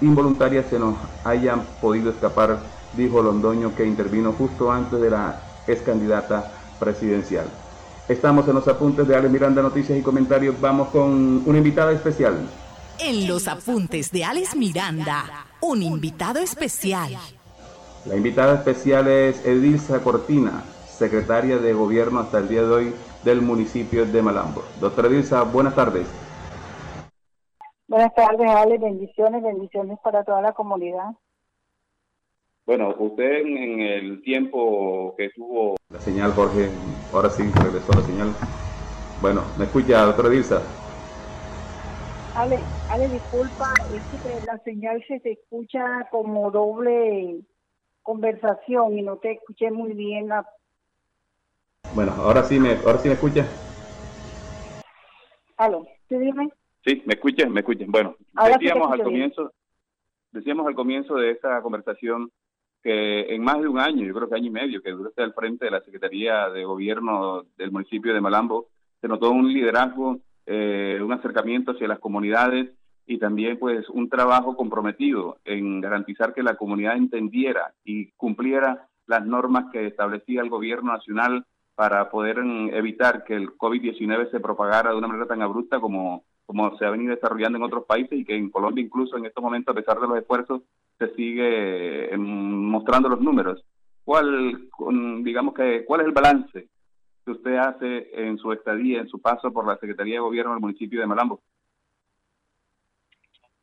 [0.00, 2.60] involuntaria se nos hayan podido escapar,
[2.96, 7.46] dijo Londoño que intervino justo antes de la ex candidata presidencial.
[8.08, 10.60] Estamos en los apuntes de Ale Miranda, noticias y comentarios.
[10.60, 12.36] Vamos con una invitada especial.
[12.98, 17.16] En los apuntes de Alex Miranda un invitado especial.
[18.06, 22.94] La invitada especial es Edilza Cortina, secretaria de Gobierno hasta el día de hoy
[23.24, 24.62] del municipio de Malambo.
[24.80, 26.06] Doctora Edilza, buenas tardes.
[27.88, 28.78] Buenas tardes, Ale.
[28.78, 31.10] Bendiciones, bendiciones para toda la comunidad.
[32.66, 36.68] Bueno, usted en el tiempo que tuvo la señal, Jorge,
[37.12, 38.34] ahora sí regresó la señal.
[39.20, 40.62] Bueno, ¿me escucha, doctora Edilza?
[42.34, 47.40] Ale, Ale, disculpa, es que la señal se te escucha como doble
[48.02, 50.44] conversación y no te escuché muy bien la...
[51.94, 53.46] Bueno, ahora sí me, ahora sí me escucha.
[55.56, 56.50] Aló, ¿sí dime?
[56.86, 57.84] Sí, me escucha, me escucha.
[57.88, 59.52] Bueno, decíamos al comienzo,
[60.30, 62.30] decíamos al comienzo de esta conversación
[62.82, 65.34] que en más de un año, yo creo que año y medio, que duraste al
[65.34, 68.68] frente de la Secretaría de Gobierno del municipio de Malambo,
[69.00, 72.70] se notó un liderazgo eh, un acercamiento hacia las comunidades
[73.04, 79.26] y también pues un trabajo comprometido en garantizar que la comunidad entendiera y cumpliera las
[79.26, 84.90] normas que establecía el gobierno nacional para poder mm, evitar que el COVID-19 se propagara
[84.90, 88.24] de una manera tan abrupta como, como se ha venido desarrollando en otros países y
[88.24, 90.62] que en Colombia incluso en estos momentos, a pesar de los esfuerzos,
[90.98, 93.64] se sigue em, mostrando los números.
[94.04, 94.68] ¿Cuál,
[95.24, 96.68] digamos que, cuál es el balance
[97.24, 100.60] que usted hace en su estadía, en su paso por la Secretaría de Gobierno del
[100.60, 101.40] municipio de Malambo?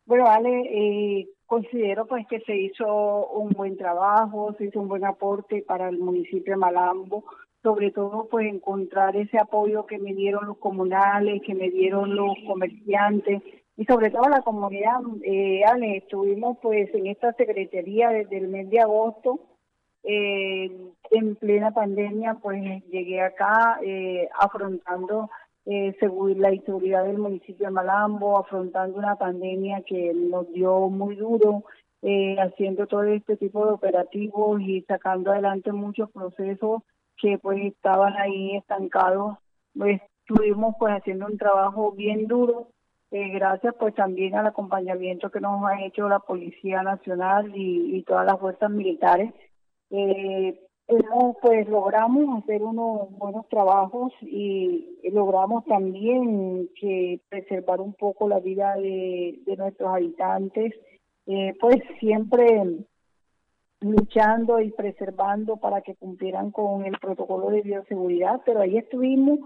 [0.06, 5.06] Bueno, Ale, eh, considero pues que se hizo un buen trabajo, se hizo un buen
[5.06, 7.24] aporte para el municipio de Malambo,
[7.64, 12.36] sobre todo pues encontrar ese apoyo que me dieron los comunales, que me dieron los
[12.45, 13.41] comerciantes
[13.78, 14.99] y sobre todo la comunidad.
[15.24, 19.39] Eh, Ale, estuvimos pues en esta secretaría desde el mes de agosto
[20.03, 20.70] eh,
[21.11, 25.30] en plena pandemia, pues llegué acá eh, afrontando
[25.66, 25.95] eh,
[26.36, 31.64] la inseguridad del municipio de Malambo, afrontando una pandemia que nos dio muy duro,
[32.01, 36.82] eh, haciendo todo este tipo de operativos y sacando adelante muchos procesos
[37.18, 39.38] que pues estaban ahí estancados.
[39.78, 42.70] Pues estuvimos pues haciendo un trabajo bien duro,
[43.11, 48.03] eh, gracias pues también al acompañamiento que nos ha hecho la Policía Nacional y, y
[48.03, 49.34] todas las fuerzas militares
[49.89, 50.59] eh,
[51.41, 58.76] pues logramos hacer unos buenos trabajos y logramos también que preservar un poco la vida
[58.76, 60.74] de, nuestros habitantes,
[61.28, 62.86] eh, pues siempre
[63.84, 69.40] luchando y preservando para que cumplieran con el protocolo de bioseguridad, pero ahí estuvimos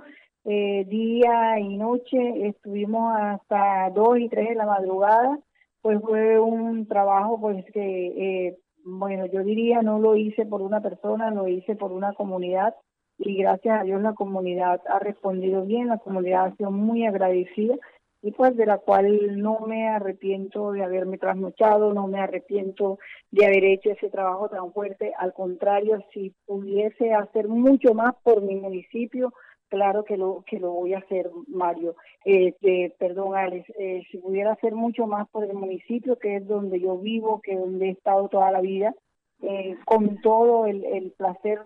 [0.46, 5.40] eh, día y noche, estuvimos hasta dos y tres de la madrugada,
[5.82, 10.82] pues fue un trabajo pues que eh, bueno, yo diría no lo hice por una
[10.82, 12.76] persona, lo hice por una comunidad
[13.18, 17.76] y gracias a Dios la comunidad ha respondido bien, la comunidad ha sido muy agradecida
[18.22, 22.98] y pues de la cual no me arrepiento de haberme trasnochado, no me arrepiento
[23.32, 28.42] de haber hecho ese trabajo tan fuerte, al contrario, si pudiese hacer mucho más por
[28.42, 29.34] mi municipio,
[29.70, 31.96] claro que lo que lo voy a hacer, Mario.
[32.26, 32.56] Eh,
[32.98, 36.98] perdón, Alex, eh, si pudiera hacer mucho más por el municipio, que es donde yo
[36.98, 38.94] vivo, que es donde he estado toda la vida,
[39.42, 41.60] eh, con todo el, el placer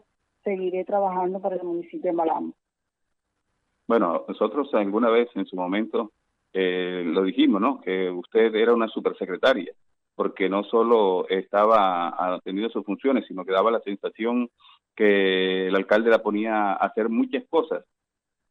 [0.43, 2.53] seguiré trabajando para el municipio de Malambo.
[3.87, 6.11] Bueno, nosotros alguna vez en su momento
[6.53, 7.79] eh, lo dijimos, ¿no?
[7.81, 9.73] Que usted era una supersecretaria,
[10.15, 14.49] porque no solo estaba atendiendo sus funciones, sino que daba la sensación
[14.95, 17.85] que el alcalde la ponía a hacer muchas cosas,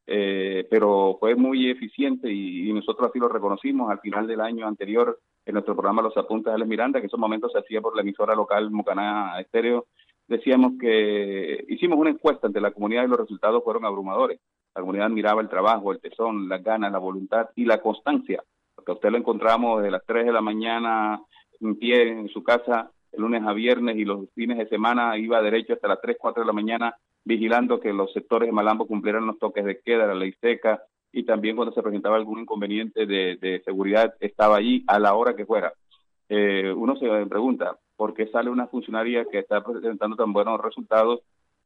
[0.06, 5.20] eh, pero fue muy eficiente y, nosotros así lo reconocimos al final del año anterior
[5.44, 7.94] en nuestro programa Los Apuntes de Alex Miranda, que en esos momentos se hacía por
[7.94, 9.86] la emisora local Mocaná Estéreo,
[10.26, 14.40] decíamos que hicimos una encuesta ante la comunidad y los resultados fueron abrumadores.
[14.74, 18.42] La comunidad admiraba el trabajo, el tesón, las ganas, la voluntad y la constancia,
[18.74, 21.20] porque usted lo encontramos de las 3 de la mañana
[21.60, 25.42] en pie en su casa el lunes a viernes y los fines de semana iba
[25.42, 26.94] derecho hasta las 3, 4 de la mañana
[27.24, 31.24] vigilando que los sectores de Malambo cumplieran los toques de queda, la ley seca y
[31.24, 35.72] también cuando se presentaba algún inconveniente de, seguridad estaba allí a la hora que fuera.
[36.28, 41.20] Eh, uno se pregunta, ¿por qué sale una funcionaria que está presentando tan buenos resultados?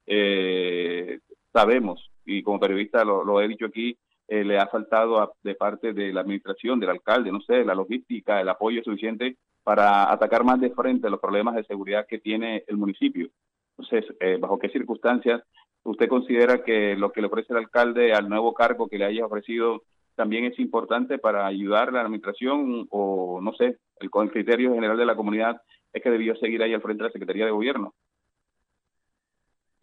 [0.07, 1.21] Eh,
[1.53, 3.97] sabemos, y como periodista lo, he dicho aquí,
[4.29, 8.41] eh, le ha faltado de parte de la administración, del alcalde, no sé, la logística,
[8.41, 12.77] el apoyo suficiente para atacar más de frente los problemas de seguridad que tiene el
[12.77, 13.29] municipio.
[13.77, 15.43] Entonces, eh, ¿bajo qué circunstancias
[15.85, 19.27] usted considera que lo que le ofrece el alcalde al nuevo cargo que le haya
[19.27, 19.83] ofrecido
[20.15, 24.97] también es importante para ayudar a la administración o, no sé, el, el criterio general
[24.97, 25.61] de la comunidad
[25.93, 27.95] es que debió seguir ahí al frente de la Secretaría de Gobierno?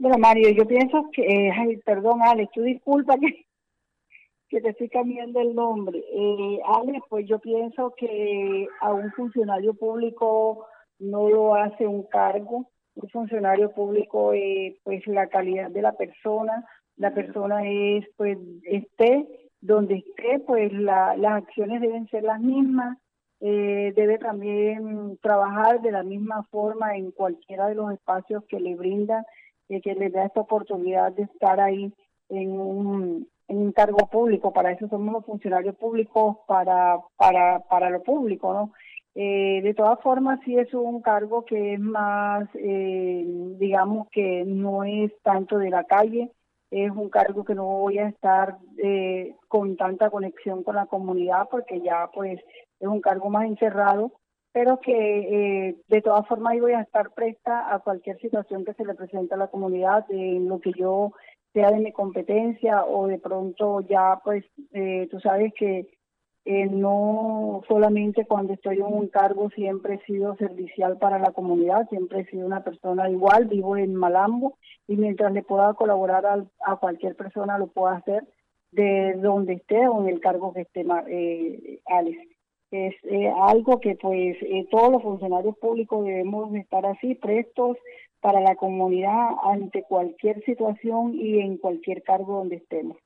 [0.01, 3.45] Bueno, Mario, yo pienso que, eh, ay, perdón, Alex, tú disculpa que,
[4.49, 5.99] que te estoy cambiando el nombre.
[5.99, 10.65] Eh, Alex, pues yo pienso que a un funcionario público
[10.97, 12.67] no lo hace un cargo.
[12.95, 16.65] Un funcionario público, eh, pues la calidad de la persona,
[16.97, 19.27] la persona es, pues, esté
[19.61, 22.97] donde esté, pues la, las acciones deben ser las mismas.
[23.39, 28.73] Eh, debe también trabajar de la misma forma en cualquiera de los espacios que le
[28.75, 29.23] brindan
[29.80, 31.93] que les da esta oportunidad de estar ahí
[32.30, 34.51] en un, en un cargo público.
[34.51, 38.74] Para eso somos los funcionarios públicos, para, para, para lo público, ¿no?
[39.13, 43.26] Eh, de todas formas, sí es un cargo que es más, eh,
[43.59, 46.32] digamos que no es tanto de la calle,
[46.72, 51.49] es un cargo que no voy a estar eh, con tanta conexión con la comunidad
[51.51, 52.39] porque ya pues
[52.80, 54.13] es un cargo más encerrado
[54.53, 58.85] pero que eh, de todas formas voy a estar presta a cualquier situación que se
[58.85, 61.13] le presente a la comunidad, en lo que yo
[61.53, 65.89] sea de mi competencia o de pronto ya pues eh, tú sabes que
[66.43, 71.87] eh, no solamente cuando estoy en un cargo siempre he sido servicial para la comunidad,
[71.89, 76.43] siempre he sido una persona igual, vivo en Malambo y mientras le pueda colaborar a,
[76.65, 78.23] a cualquier persona lo puedo hacer
[78.71, 82.17] de donde esté o en el cargo que esté eh, Alex
[82.72, 87.78] es eh, algo que pues eh, todos los funcionarios públicos debemos estar así prestos
[88.22, 92.97] para la comunidad ante cualquier situación y en cualquier cargo donde estemos.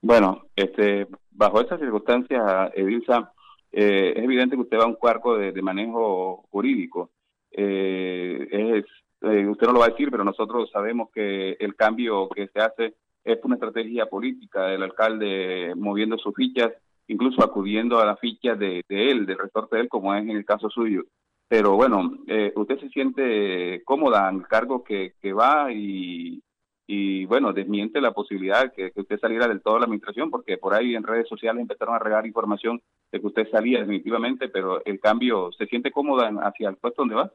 [0.00, 3.32] Bueno, este, bajo esas circunstancias, Edilsa,
[3.70, 7.10] eh, es evidente que usted va a un cargo de, manejo jurídico.
[7.50, 8.84] es,
[9.20, 12.94] usted no lo va a decir, pero nosotros sabemos que el cambio que se hace
[13.22, 16.72] es una estrategia política del alcalde moviendo sus fichas
[17.12, 20.44] incluso acudiendo a la ficha de, él, del resorte de él, como es en el
[20.44, 21.04] caso suyo.
[21.48, 26.42] Pero bueno, eh, usted se siente cómoda en el cargo que, que va y,
[26.86, 30.56] y bueno, desmiente la posibilidad de que, usted saliera del todo de la administración, porque
[30.56, 34.84] por ahí en redes sociales empezaron a regar información de que usted salía definitivamente, pero
[34.84, 37.32] el cambio, ¿se siente cómoda hacia el puesto donde va?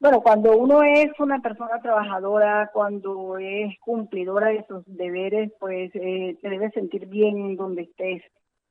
[0.00, 6.36] Bueno, cuando uno es una persona trabajadora, cuando es cumplidora de sus deberes, pues eh,
[6.40, 8.22] te debes sentir bien donde estés.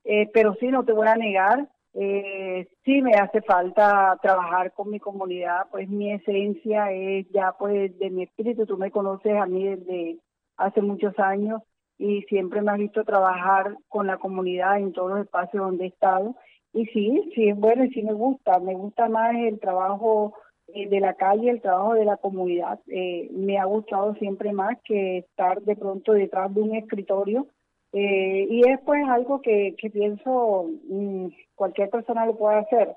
[0.04, 4.88] Eh, pero sí, no te voy a negar, eh, sí me hace falta trabajar con
[4.90, 9.44] mi comunidad, pues mi esencia es ya pues de mi espíritu, tú me conoces a
[9.46, 10.18] mí desde
[10.56, 11.60] hace muchos años
[11.98, 15.88] y siempre me has visto trabajar con la comunidad en todos los espacios donde he
[15.88, 16.36] estado.
[16.72, 20.34] Y sí, sí es bueno y sí me gusta, me gusta más el trabajo
[20.74, 22.80] eh, de la calle, el trabajo de la comunidad.
[22.88, 27.46] Eh, me ha gustado siempre más que estar de pronto detrás de un escritorio.
[27.92, 32.94] Eh, y es pues algo que, que pienso mm, cualquier persona lo puede hacer,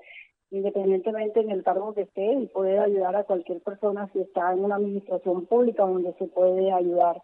[0.49, 4.65] independientemente en el cargo que esté, y poder ayudar a cualquier persona si está en
[4.65, 7.21] una administración pública donde se puede ayudar.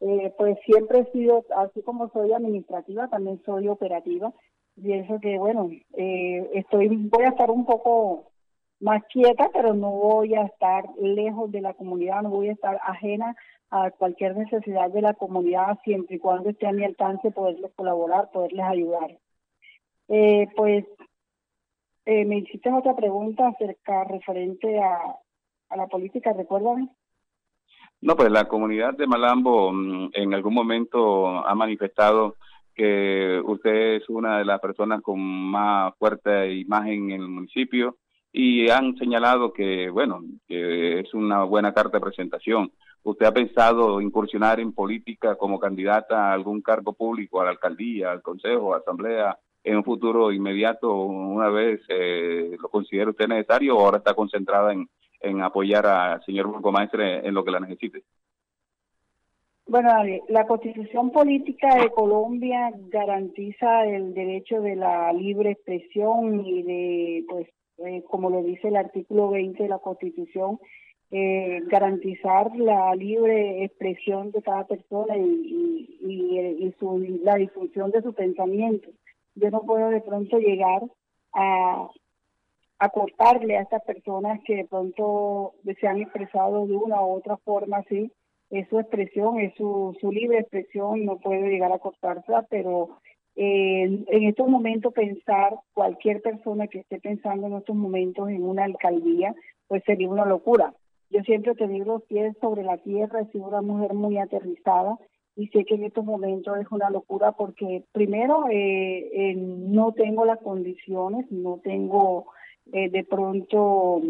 [0.00, 4.32] eh, pues siempre he sido, así como soy administrativa, también soy operativa.
[4.82, 8.32] Pienso que, bueno, eh, estoy, voy a estar un poco
[8.84, 12.78] más quieta, pero no voy a estar lejos de la comunidad, no voy a estar
[12.84, 13.34] ajena
[13.70, 18.30] a cualquier necesidad de la comunidad, siempre y cuando esté a mi alcance poderles colaborar,
[18.30, 19.18] poderles ayudar.
[20.08, 20.84] Eh, pues
[22.04, 25.16] eh, me hiciste otra pregunta acerca referente a,
[25.74, 26.88] la política, recuérdame.
[28.02, 32.36] No, pues la comunidad de Malambo mm, en algún momento ha manifestado
[32.74, 37.96] que usted es una de las personas con más fuerte imagen en el municipio
[38.36, 42.72] y han señalado que, bueno, que es una buena carta de presentación.
[43.04, 48.10] ¿Usted ha pensado incursionar en política como candidata a algún cargo público, a la alcaldía,
[48.10, 53.76] al consejo, a asamblea, en un futuro inmediato, una vez eh, lo considere usted necesario
[53.76, 54.88] o ahora está concentrada en,
[55.20, 58.02] en apoyar al señor burgomaestre en lo que la necesite?
[59.68, 59.90] Bueno,
[60.28, 67.48] la constitución política de Colombia garantiza el derecho de la libre expresión y de, pues,
[67.78, 70.58] eh, como lo dice el artículo 20 de la constitución,
[71.10, 78.02] eh, garantizar la libre expresión de cada persona y, y, y, su, la difusión de
[78.02, 78.88] su pensamiento.
[79.34, 80.82] Yo no puedo de pronto llegar
[81.32, 81.88] a,
[82.78, 87.78] acortarle a estas personas que de pronto se han expresado de una u otra forma
[87.78, 88.12] así,
[88.50, 92.98] es su expresión, es su, libre expresión, no puede llegar a cortarse, pero
[93.36, 98.64] eh, en estos momentos pensar, cualquier persona que esté pensando en estos momentos en una
[98.64, 99.34] alcaldía,
[99.66, 100.72] pues sería una locura.
[101.10, 104.98] Yo siempre he tenido los pies sobre la tierra, he sido una mujer muy aterrizada
[105.36, 110.38] y sé que en estos momentos es una locura porque primero eh, no tengo las
[110.40, 112.26] condiciones, no tengo
[112.72, 114.00] eh, de pronto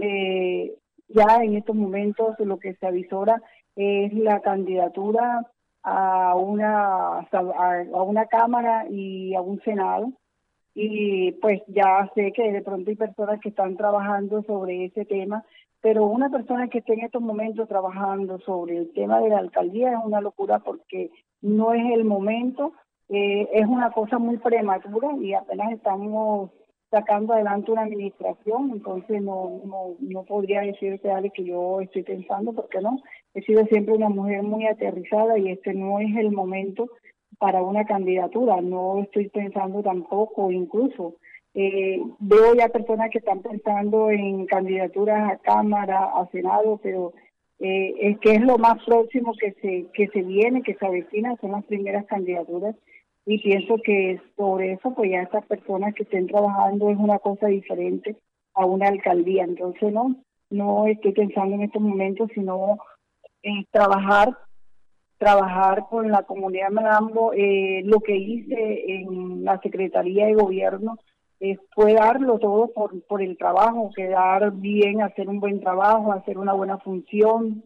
[0.00, 0.74] eh,
[1.08, 3.40] ya en estos momentos lo que se avisora
[3.76, 5.46] es la candidatura
[5.82, 10.12] a una a una cámara y a un senado.
[10.74, 15.44] Y pues ya sé que de pronto hay personas que están trabajando sobre ese tema
[15.82, 19.90] pero una persona que esté en estos momentos trabajando sobre el tema de la alcaldía
[19.90, 21.10] es una locura porque
[21.42, 22.72] no es el momento.
[23.08, 26.50] Eh, es una cosa muy prematura y apenas estamos
[26.92, 32.52] sacando adelante una administración, entonces no, no, no podría decirte, Ale, que yo estoy pensando,
[32.52, 33.00] porque no,
[33.32, 36.90] he sido siempre una mujer muy aterrizada y este no es el momento
[37.38, 41.14] para una candidatura, no estoy pensando tampoco, incluso
[41.54, 47.14] eh, veo ya personas que están pensando en candidaturas a Cámara, a Senado, pero
[47.58, 51.36] eh, es que es lo más próximo que se, que se viene, que se avecina,
[51.40, 52.76] son las primeras candidaturas
[53.24, 57.46] y pienso que sobre eso pues ya estas personas que estén trabajando es una cosa
[57.46, 58.16] diferente
[58.54, 59.44] a una alcaldía.
[59.44, 60.16] Entonces no
[60.50, 62.78] no estoy pensando en estos momentos sino
[63.42, 64.36] en trabajar
[65.18, 70.98] trabajar con la comunidad de Malambo eh, lo que hice en la Secretaría de Gobierno
[71.38, 76.38] eh, fue darlo todo por, por el trabajo, quedar bien, hacer un buen trabajo, hacer
[76.38, 77.64] una buena función,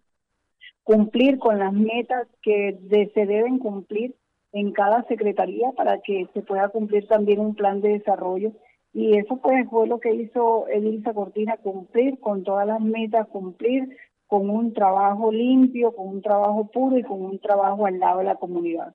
[0.82, 2.78] cumplir con las metas que
[3.12, 4.14] se deben cumplir
[4.56, 8.52] en cada secretaría para que se pueda cumplir también un plan de desarrollo.
[8.94, 13.86] Y eso pues fue lo que hizo Edilza Cortina, cumplir con todas las metas, cumplir
[14.26, 18.24] con un trabajo limpio, con un trabajo puro y con un trabajo al lado de
[18.24, 18.94] la comunidad.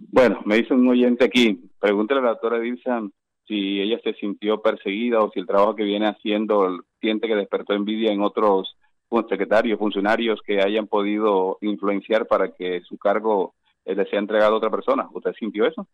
[0.00, 3.02] Bueno, me dice un oyente aquí, pregúntale a la doctora Edilza
[3.46, 7.74] si ella se sintió perseguida o si el trabajo que viene haciendo siente que despertó
[7.74, 8.74] envidia en otros
[9.28, 13.54] secretarios, funcionarios que hayan podido influenciar para que su cargo
[13.94, 15.08] le sea entregado a otra persona.
[15.12, 15.86] ¿Usted sintió eso?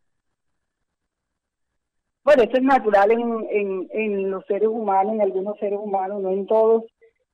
[2.24, 6.30] Bueno, eso es natural en, en, en los seres humanos, en algunos seres humanos, no
[6.30, 6.84] en todos,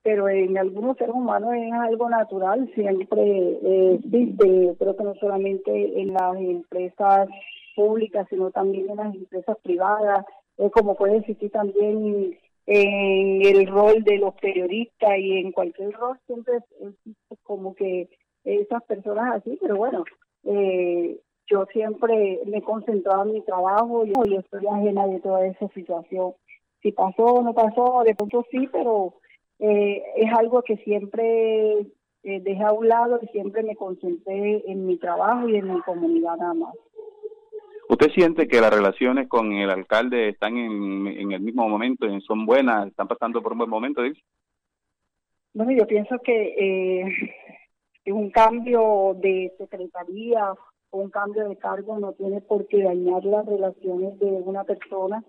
[0.02, 6.12] pero en algunos seres humanos es algo natural, siempre existe, creo que no solamente en
[6.12, 7.28] las empresas
[7.76, 10.24] públicas, sino también en las empresas privadas,
[10.72, 12.36] como puede existir también
[12.66, 18.08] en el rol de los periodistas y en cualquier rol siempre existe como que
[18.44, 20.04] esas personas así, pero bueno,
[20.44, 25.68] eh, yo siempre me he concentrado en mi trabajo y, estoy ajena de toda esa
[25.68, 26.32] situación.
[26.82, 29.14] Si pasó o no pasó, de pronto sí, pero
[29.58, 31.80] eh, es algo que siempre
[32.22, 35.80] eh, dejé a un lado y siempre me concentré en mi trabajo y en mi
[35.82, 36.74] comunidad nada más.
[37.88, 42.46] ¿Usted siente que las relaciones con el alcalde están en, en el mismo momento, son
[42.46, 44.22] buenas, están pasando por un buen momento, dice?
[45.52, 47.04] Bueno, yo pienso que eh,
[48.06, 50.52] un cambio de secretaría
[50.90, 55.22] o un cambio de cargo no tiene por qué dañar las relaciones de una persona.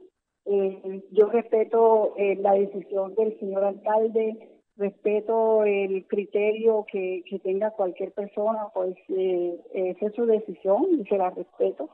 [0.45, 7.71] Eh, yo respeto eh, la decisión del señor alcalde, respeto el criterio que, que tenga
[7.71, 11.89] cualquier persona, pues eh, esa es su decisión y se la respeto.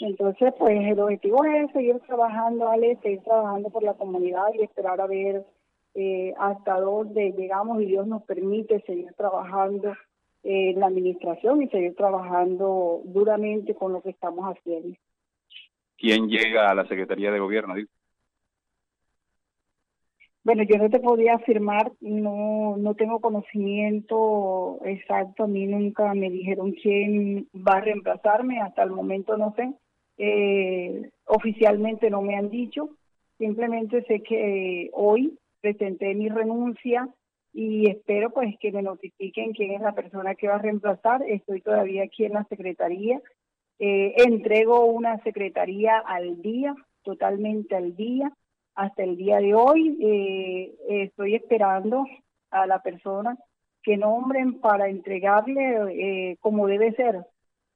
[0.00, 5.00] Entonces, pues el objetivo es seguir trabajando, Ale, seguir trabajando por la comunidad y esperar
[5.00, 5.44] a ver
[5.94, 9.94] eh, hasta dónde llegamos y Dios nos permite seguir trabajando
[10.42, 14.96] en la administración y seguir trabajando duramente con lo que estamos haciendo.
[15.96, 17.74] ¿Quién llega a la Secretaría de Gobierno?
[20.44, 26.30] Bueno, yo no te podía afirmar, no, no tengo conocimiento exacto, a mí nunca me
[26.30, 29.74] dijeron quién va a reemplazarme, hasta el momento no sé,
[30.16, 32.88] eh, oficialmente no me han dicho,
[33.36, 37.08] simplemente sé que hoy presenté mi renuncia
[37.52, 41.60] y espero pues que me notifiquen quién es la persona que va a reemplazar, estoy
[41.60, 43.20] todavía aquí en la secretaría,
[43.78, 48.32] eh, entrego una secretaría al día, totalmente al día,
[48.74, 49.98] hasta el día de hoy.
[50.00, 50.74] Eh,
[51.04, 52.06] estoy esperando
[52.50, 53.36] a la persona
[53.82, 57.24] que nombren para entregarle eh, como debe ser,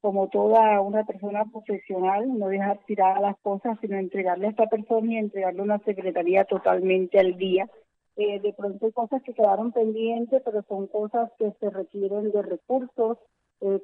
[0.01, 5.13] como toda una persona profesional, no dejar tirar las cosas, sino entregarle a esta persona
[5.13, 7.69] y entregarle una secretaría totalmente al día.
[8.17, 12.43] Eh, de pronto hay cosas que quedaron pendientes, pero son cosas que se requieren de
[12.43, 13.19] recursos,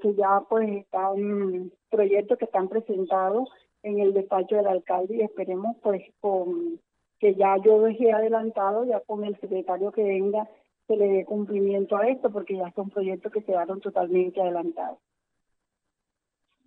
[0.02, 3.48] que ya pues están proyectos que están presentados
[3.84, 6.80] en el despacho del alcalde y esperemos pues con
[7.18, 10.48] que ya yo dejé adelantado, ya con el secretario que venga
[10.86, 14.98] se le dé cumplimiento a esto, porque ya son proyectos que quedaron totalmente adelantados.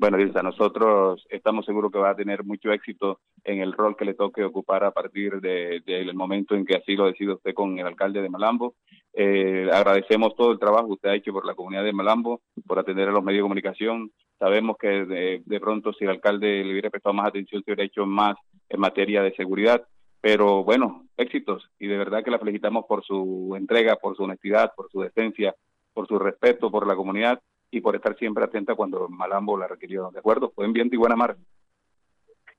[0.01, 4.03] Bueno, Dilsa, nosotros estamos seguros que va a tener mucho éxito en el rol que
[4.03, 7.77] le toque ocupar a partir del de, momento en que así lo decida usted con
[7.77, 8.73] el alcalde de Malambo.
[9.13, 12.79] Eh, agradecemos todo el trabajo que usted ha hecho por la comunidad de Malambo, por
[12.79, 14.11] atender a los medios de comunicación.
[14.39, 17.85] Sabemos que de, de pronto si el alcalde le hubiera prestado más atención, se hubiera
[17.85, 18.37] hecho más
[18.69, 19.85] en materia de seguridad
[20.19, 24.71] pero bueno, éxitos y de verdad que la felicitamos por su entrega, por su honestidad,
[24.75, 25.55] por su decencia,
[25.93, 27.41] por su respeto por la comunidad
[27.71, 30.11] y por estar siempre atenta cuando Malambo la requirió.
[30.11, 30.51] ¿De acuerdo?
[30.55, 31.37] Buen viento y buena mar.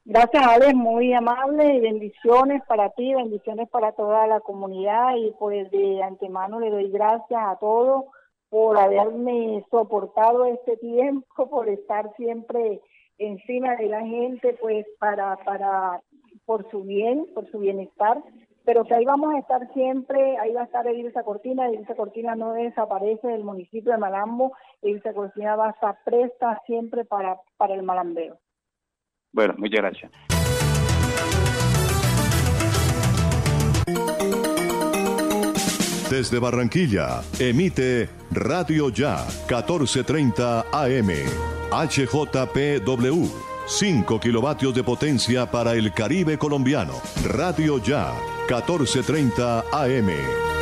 [0.05, 5.71] Gracias, Alex, muy amable y bendiciones para ti, bendiciones para toda la comunidad y pues
[5.71, 8.07] de antemano le doy gracias a todos
[8.49, 12.81] por haberme soportado este tiempo, por estar siempre
[13.19, 16.03] encima de la gente, pues para, para
[16.47, 18.19] por su bien, por su bienestar,
[18.65, 22.35] pero que ahí vamos a estar siempre, ahí va a estar Edilza Cortina, Edilza Cortina
[22.35, 27.75] no desaparece del municipio de Malambo, Edilza Cortina va a estar presta siempre para, para
[27.75, 28.39] el malambeo.
[29.33, 30.13] Bueno, muchas gracias.
[36.11, 41.09] Desde Barranquilla, emite Radio Ya, 1430 AM,
[41.71, 43.53] HJPW.
[43.65, 46.95] 5 kilovatios de potencia para el Caribe colombiano.
[47.25, 48.13] Radio Ya,
[48.53, 50.62] 1430 AM.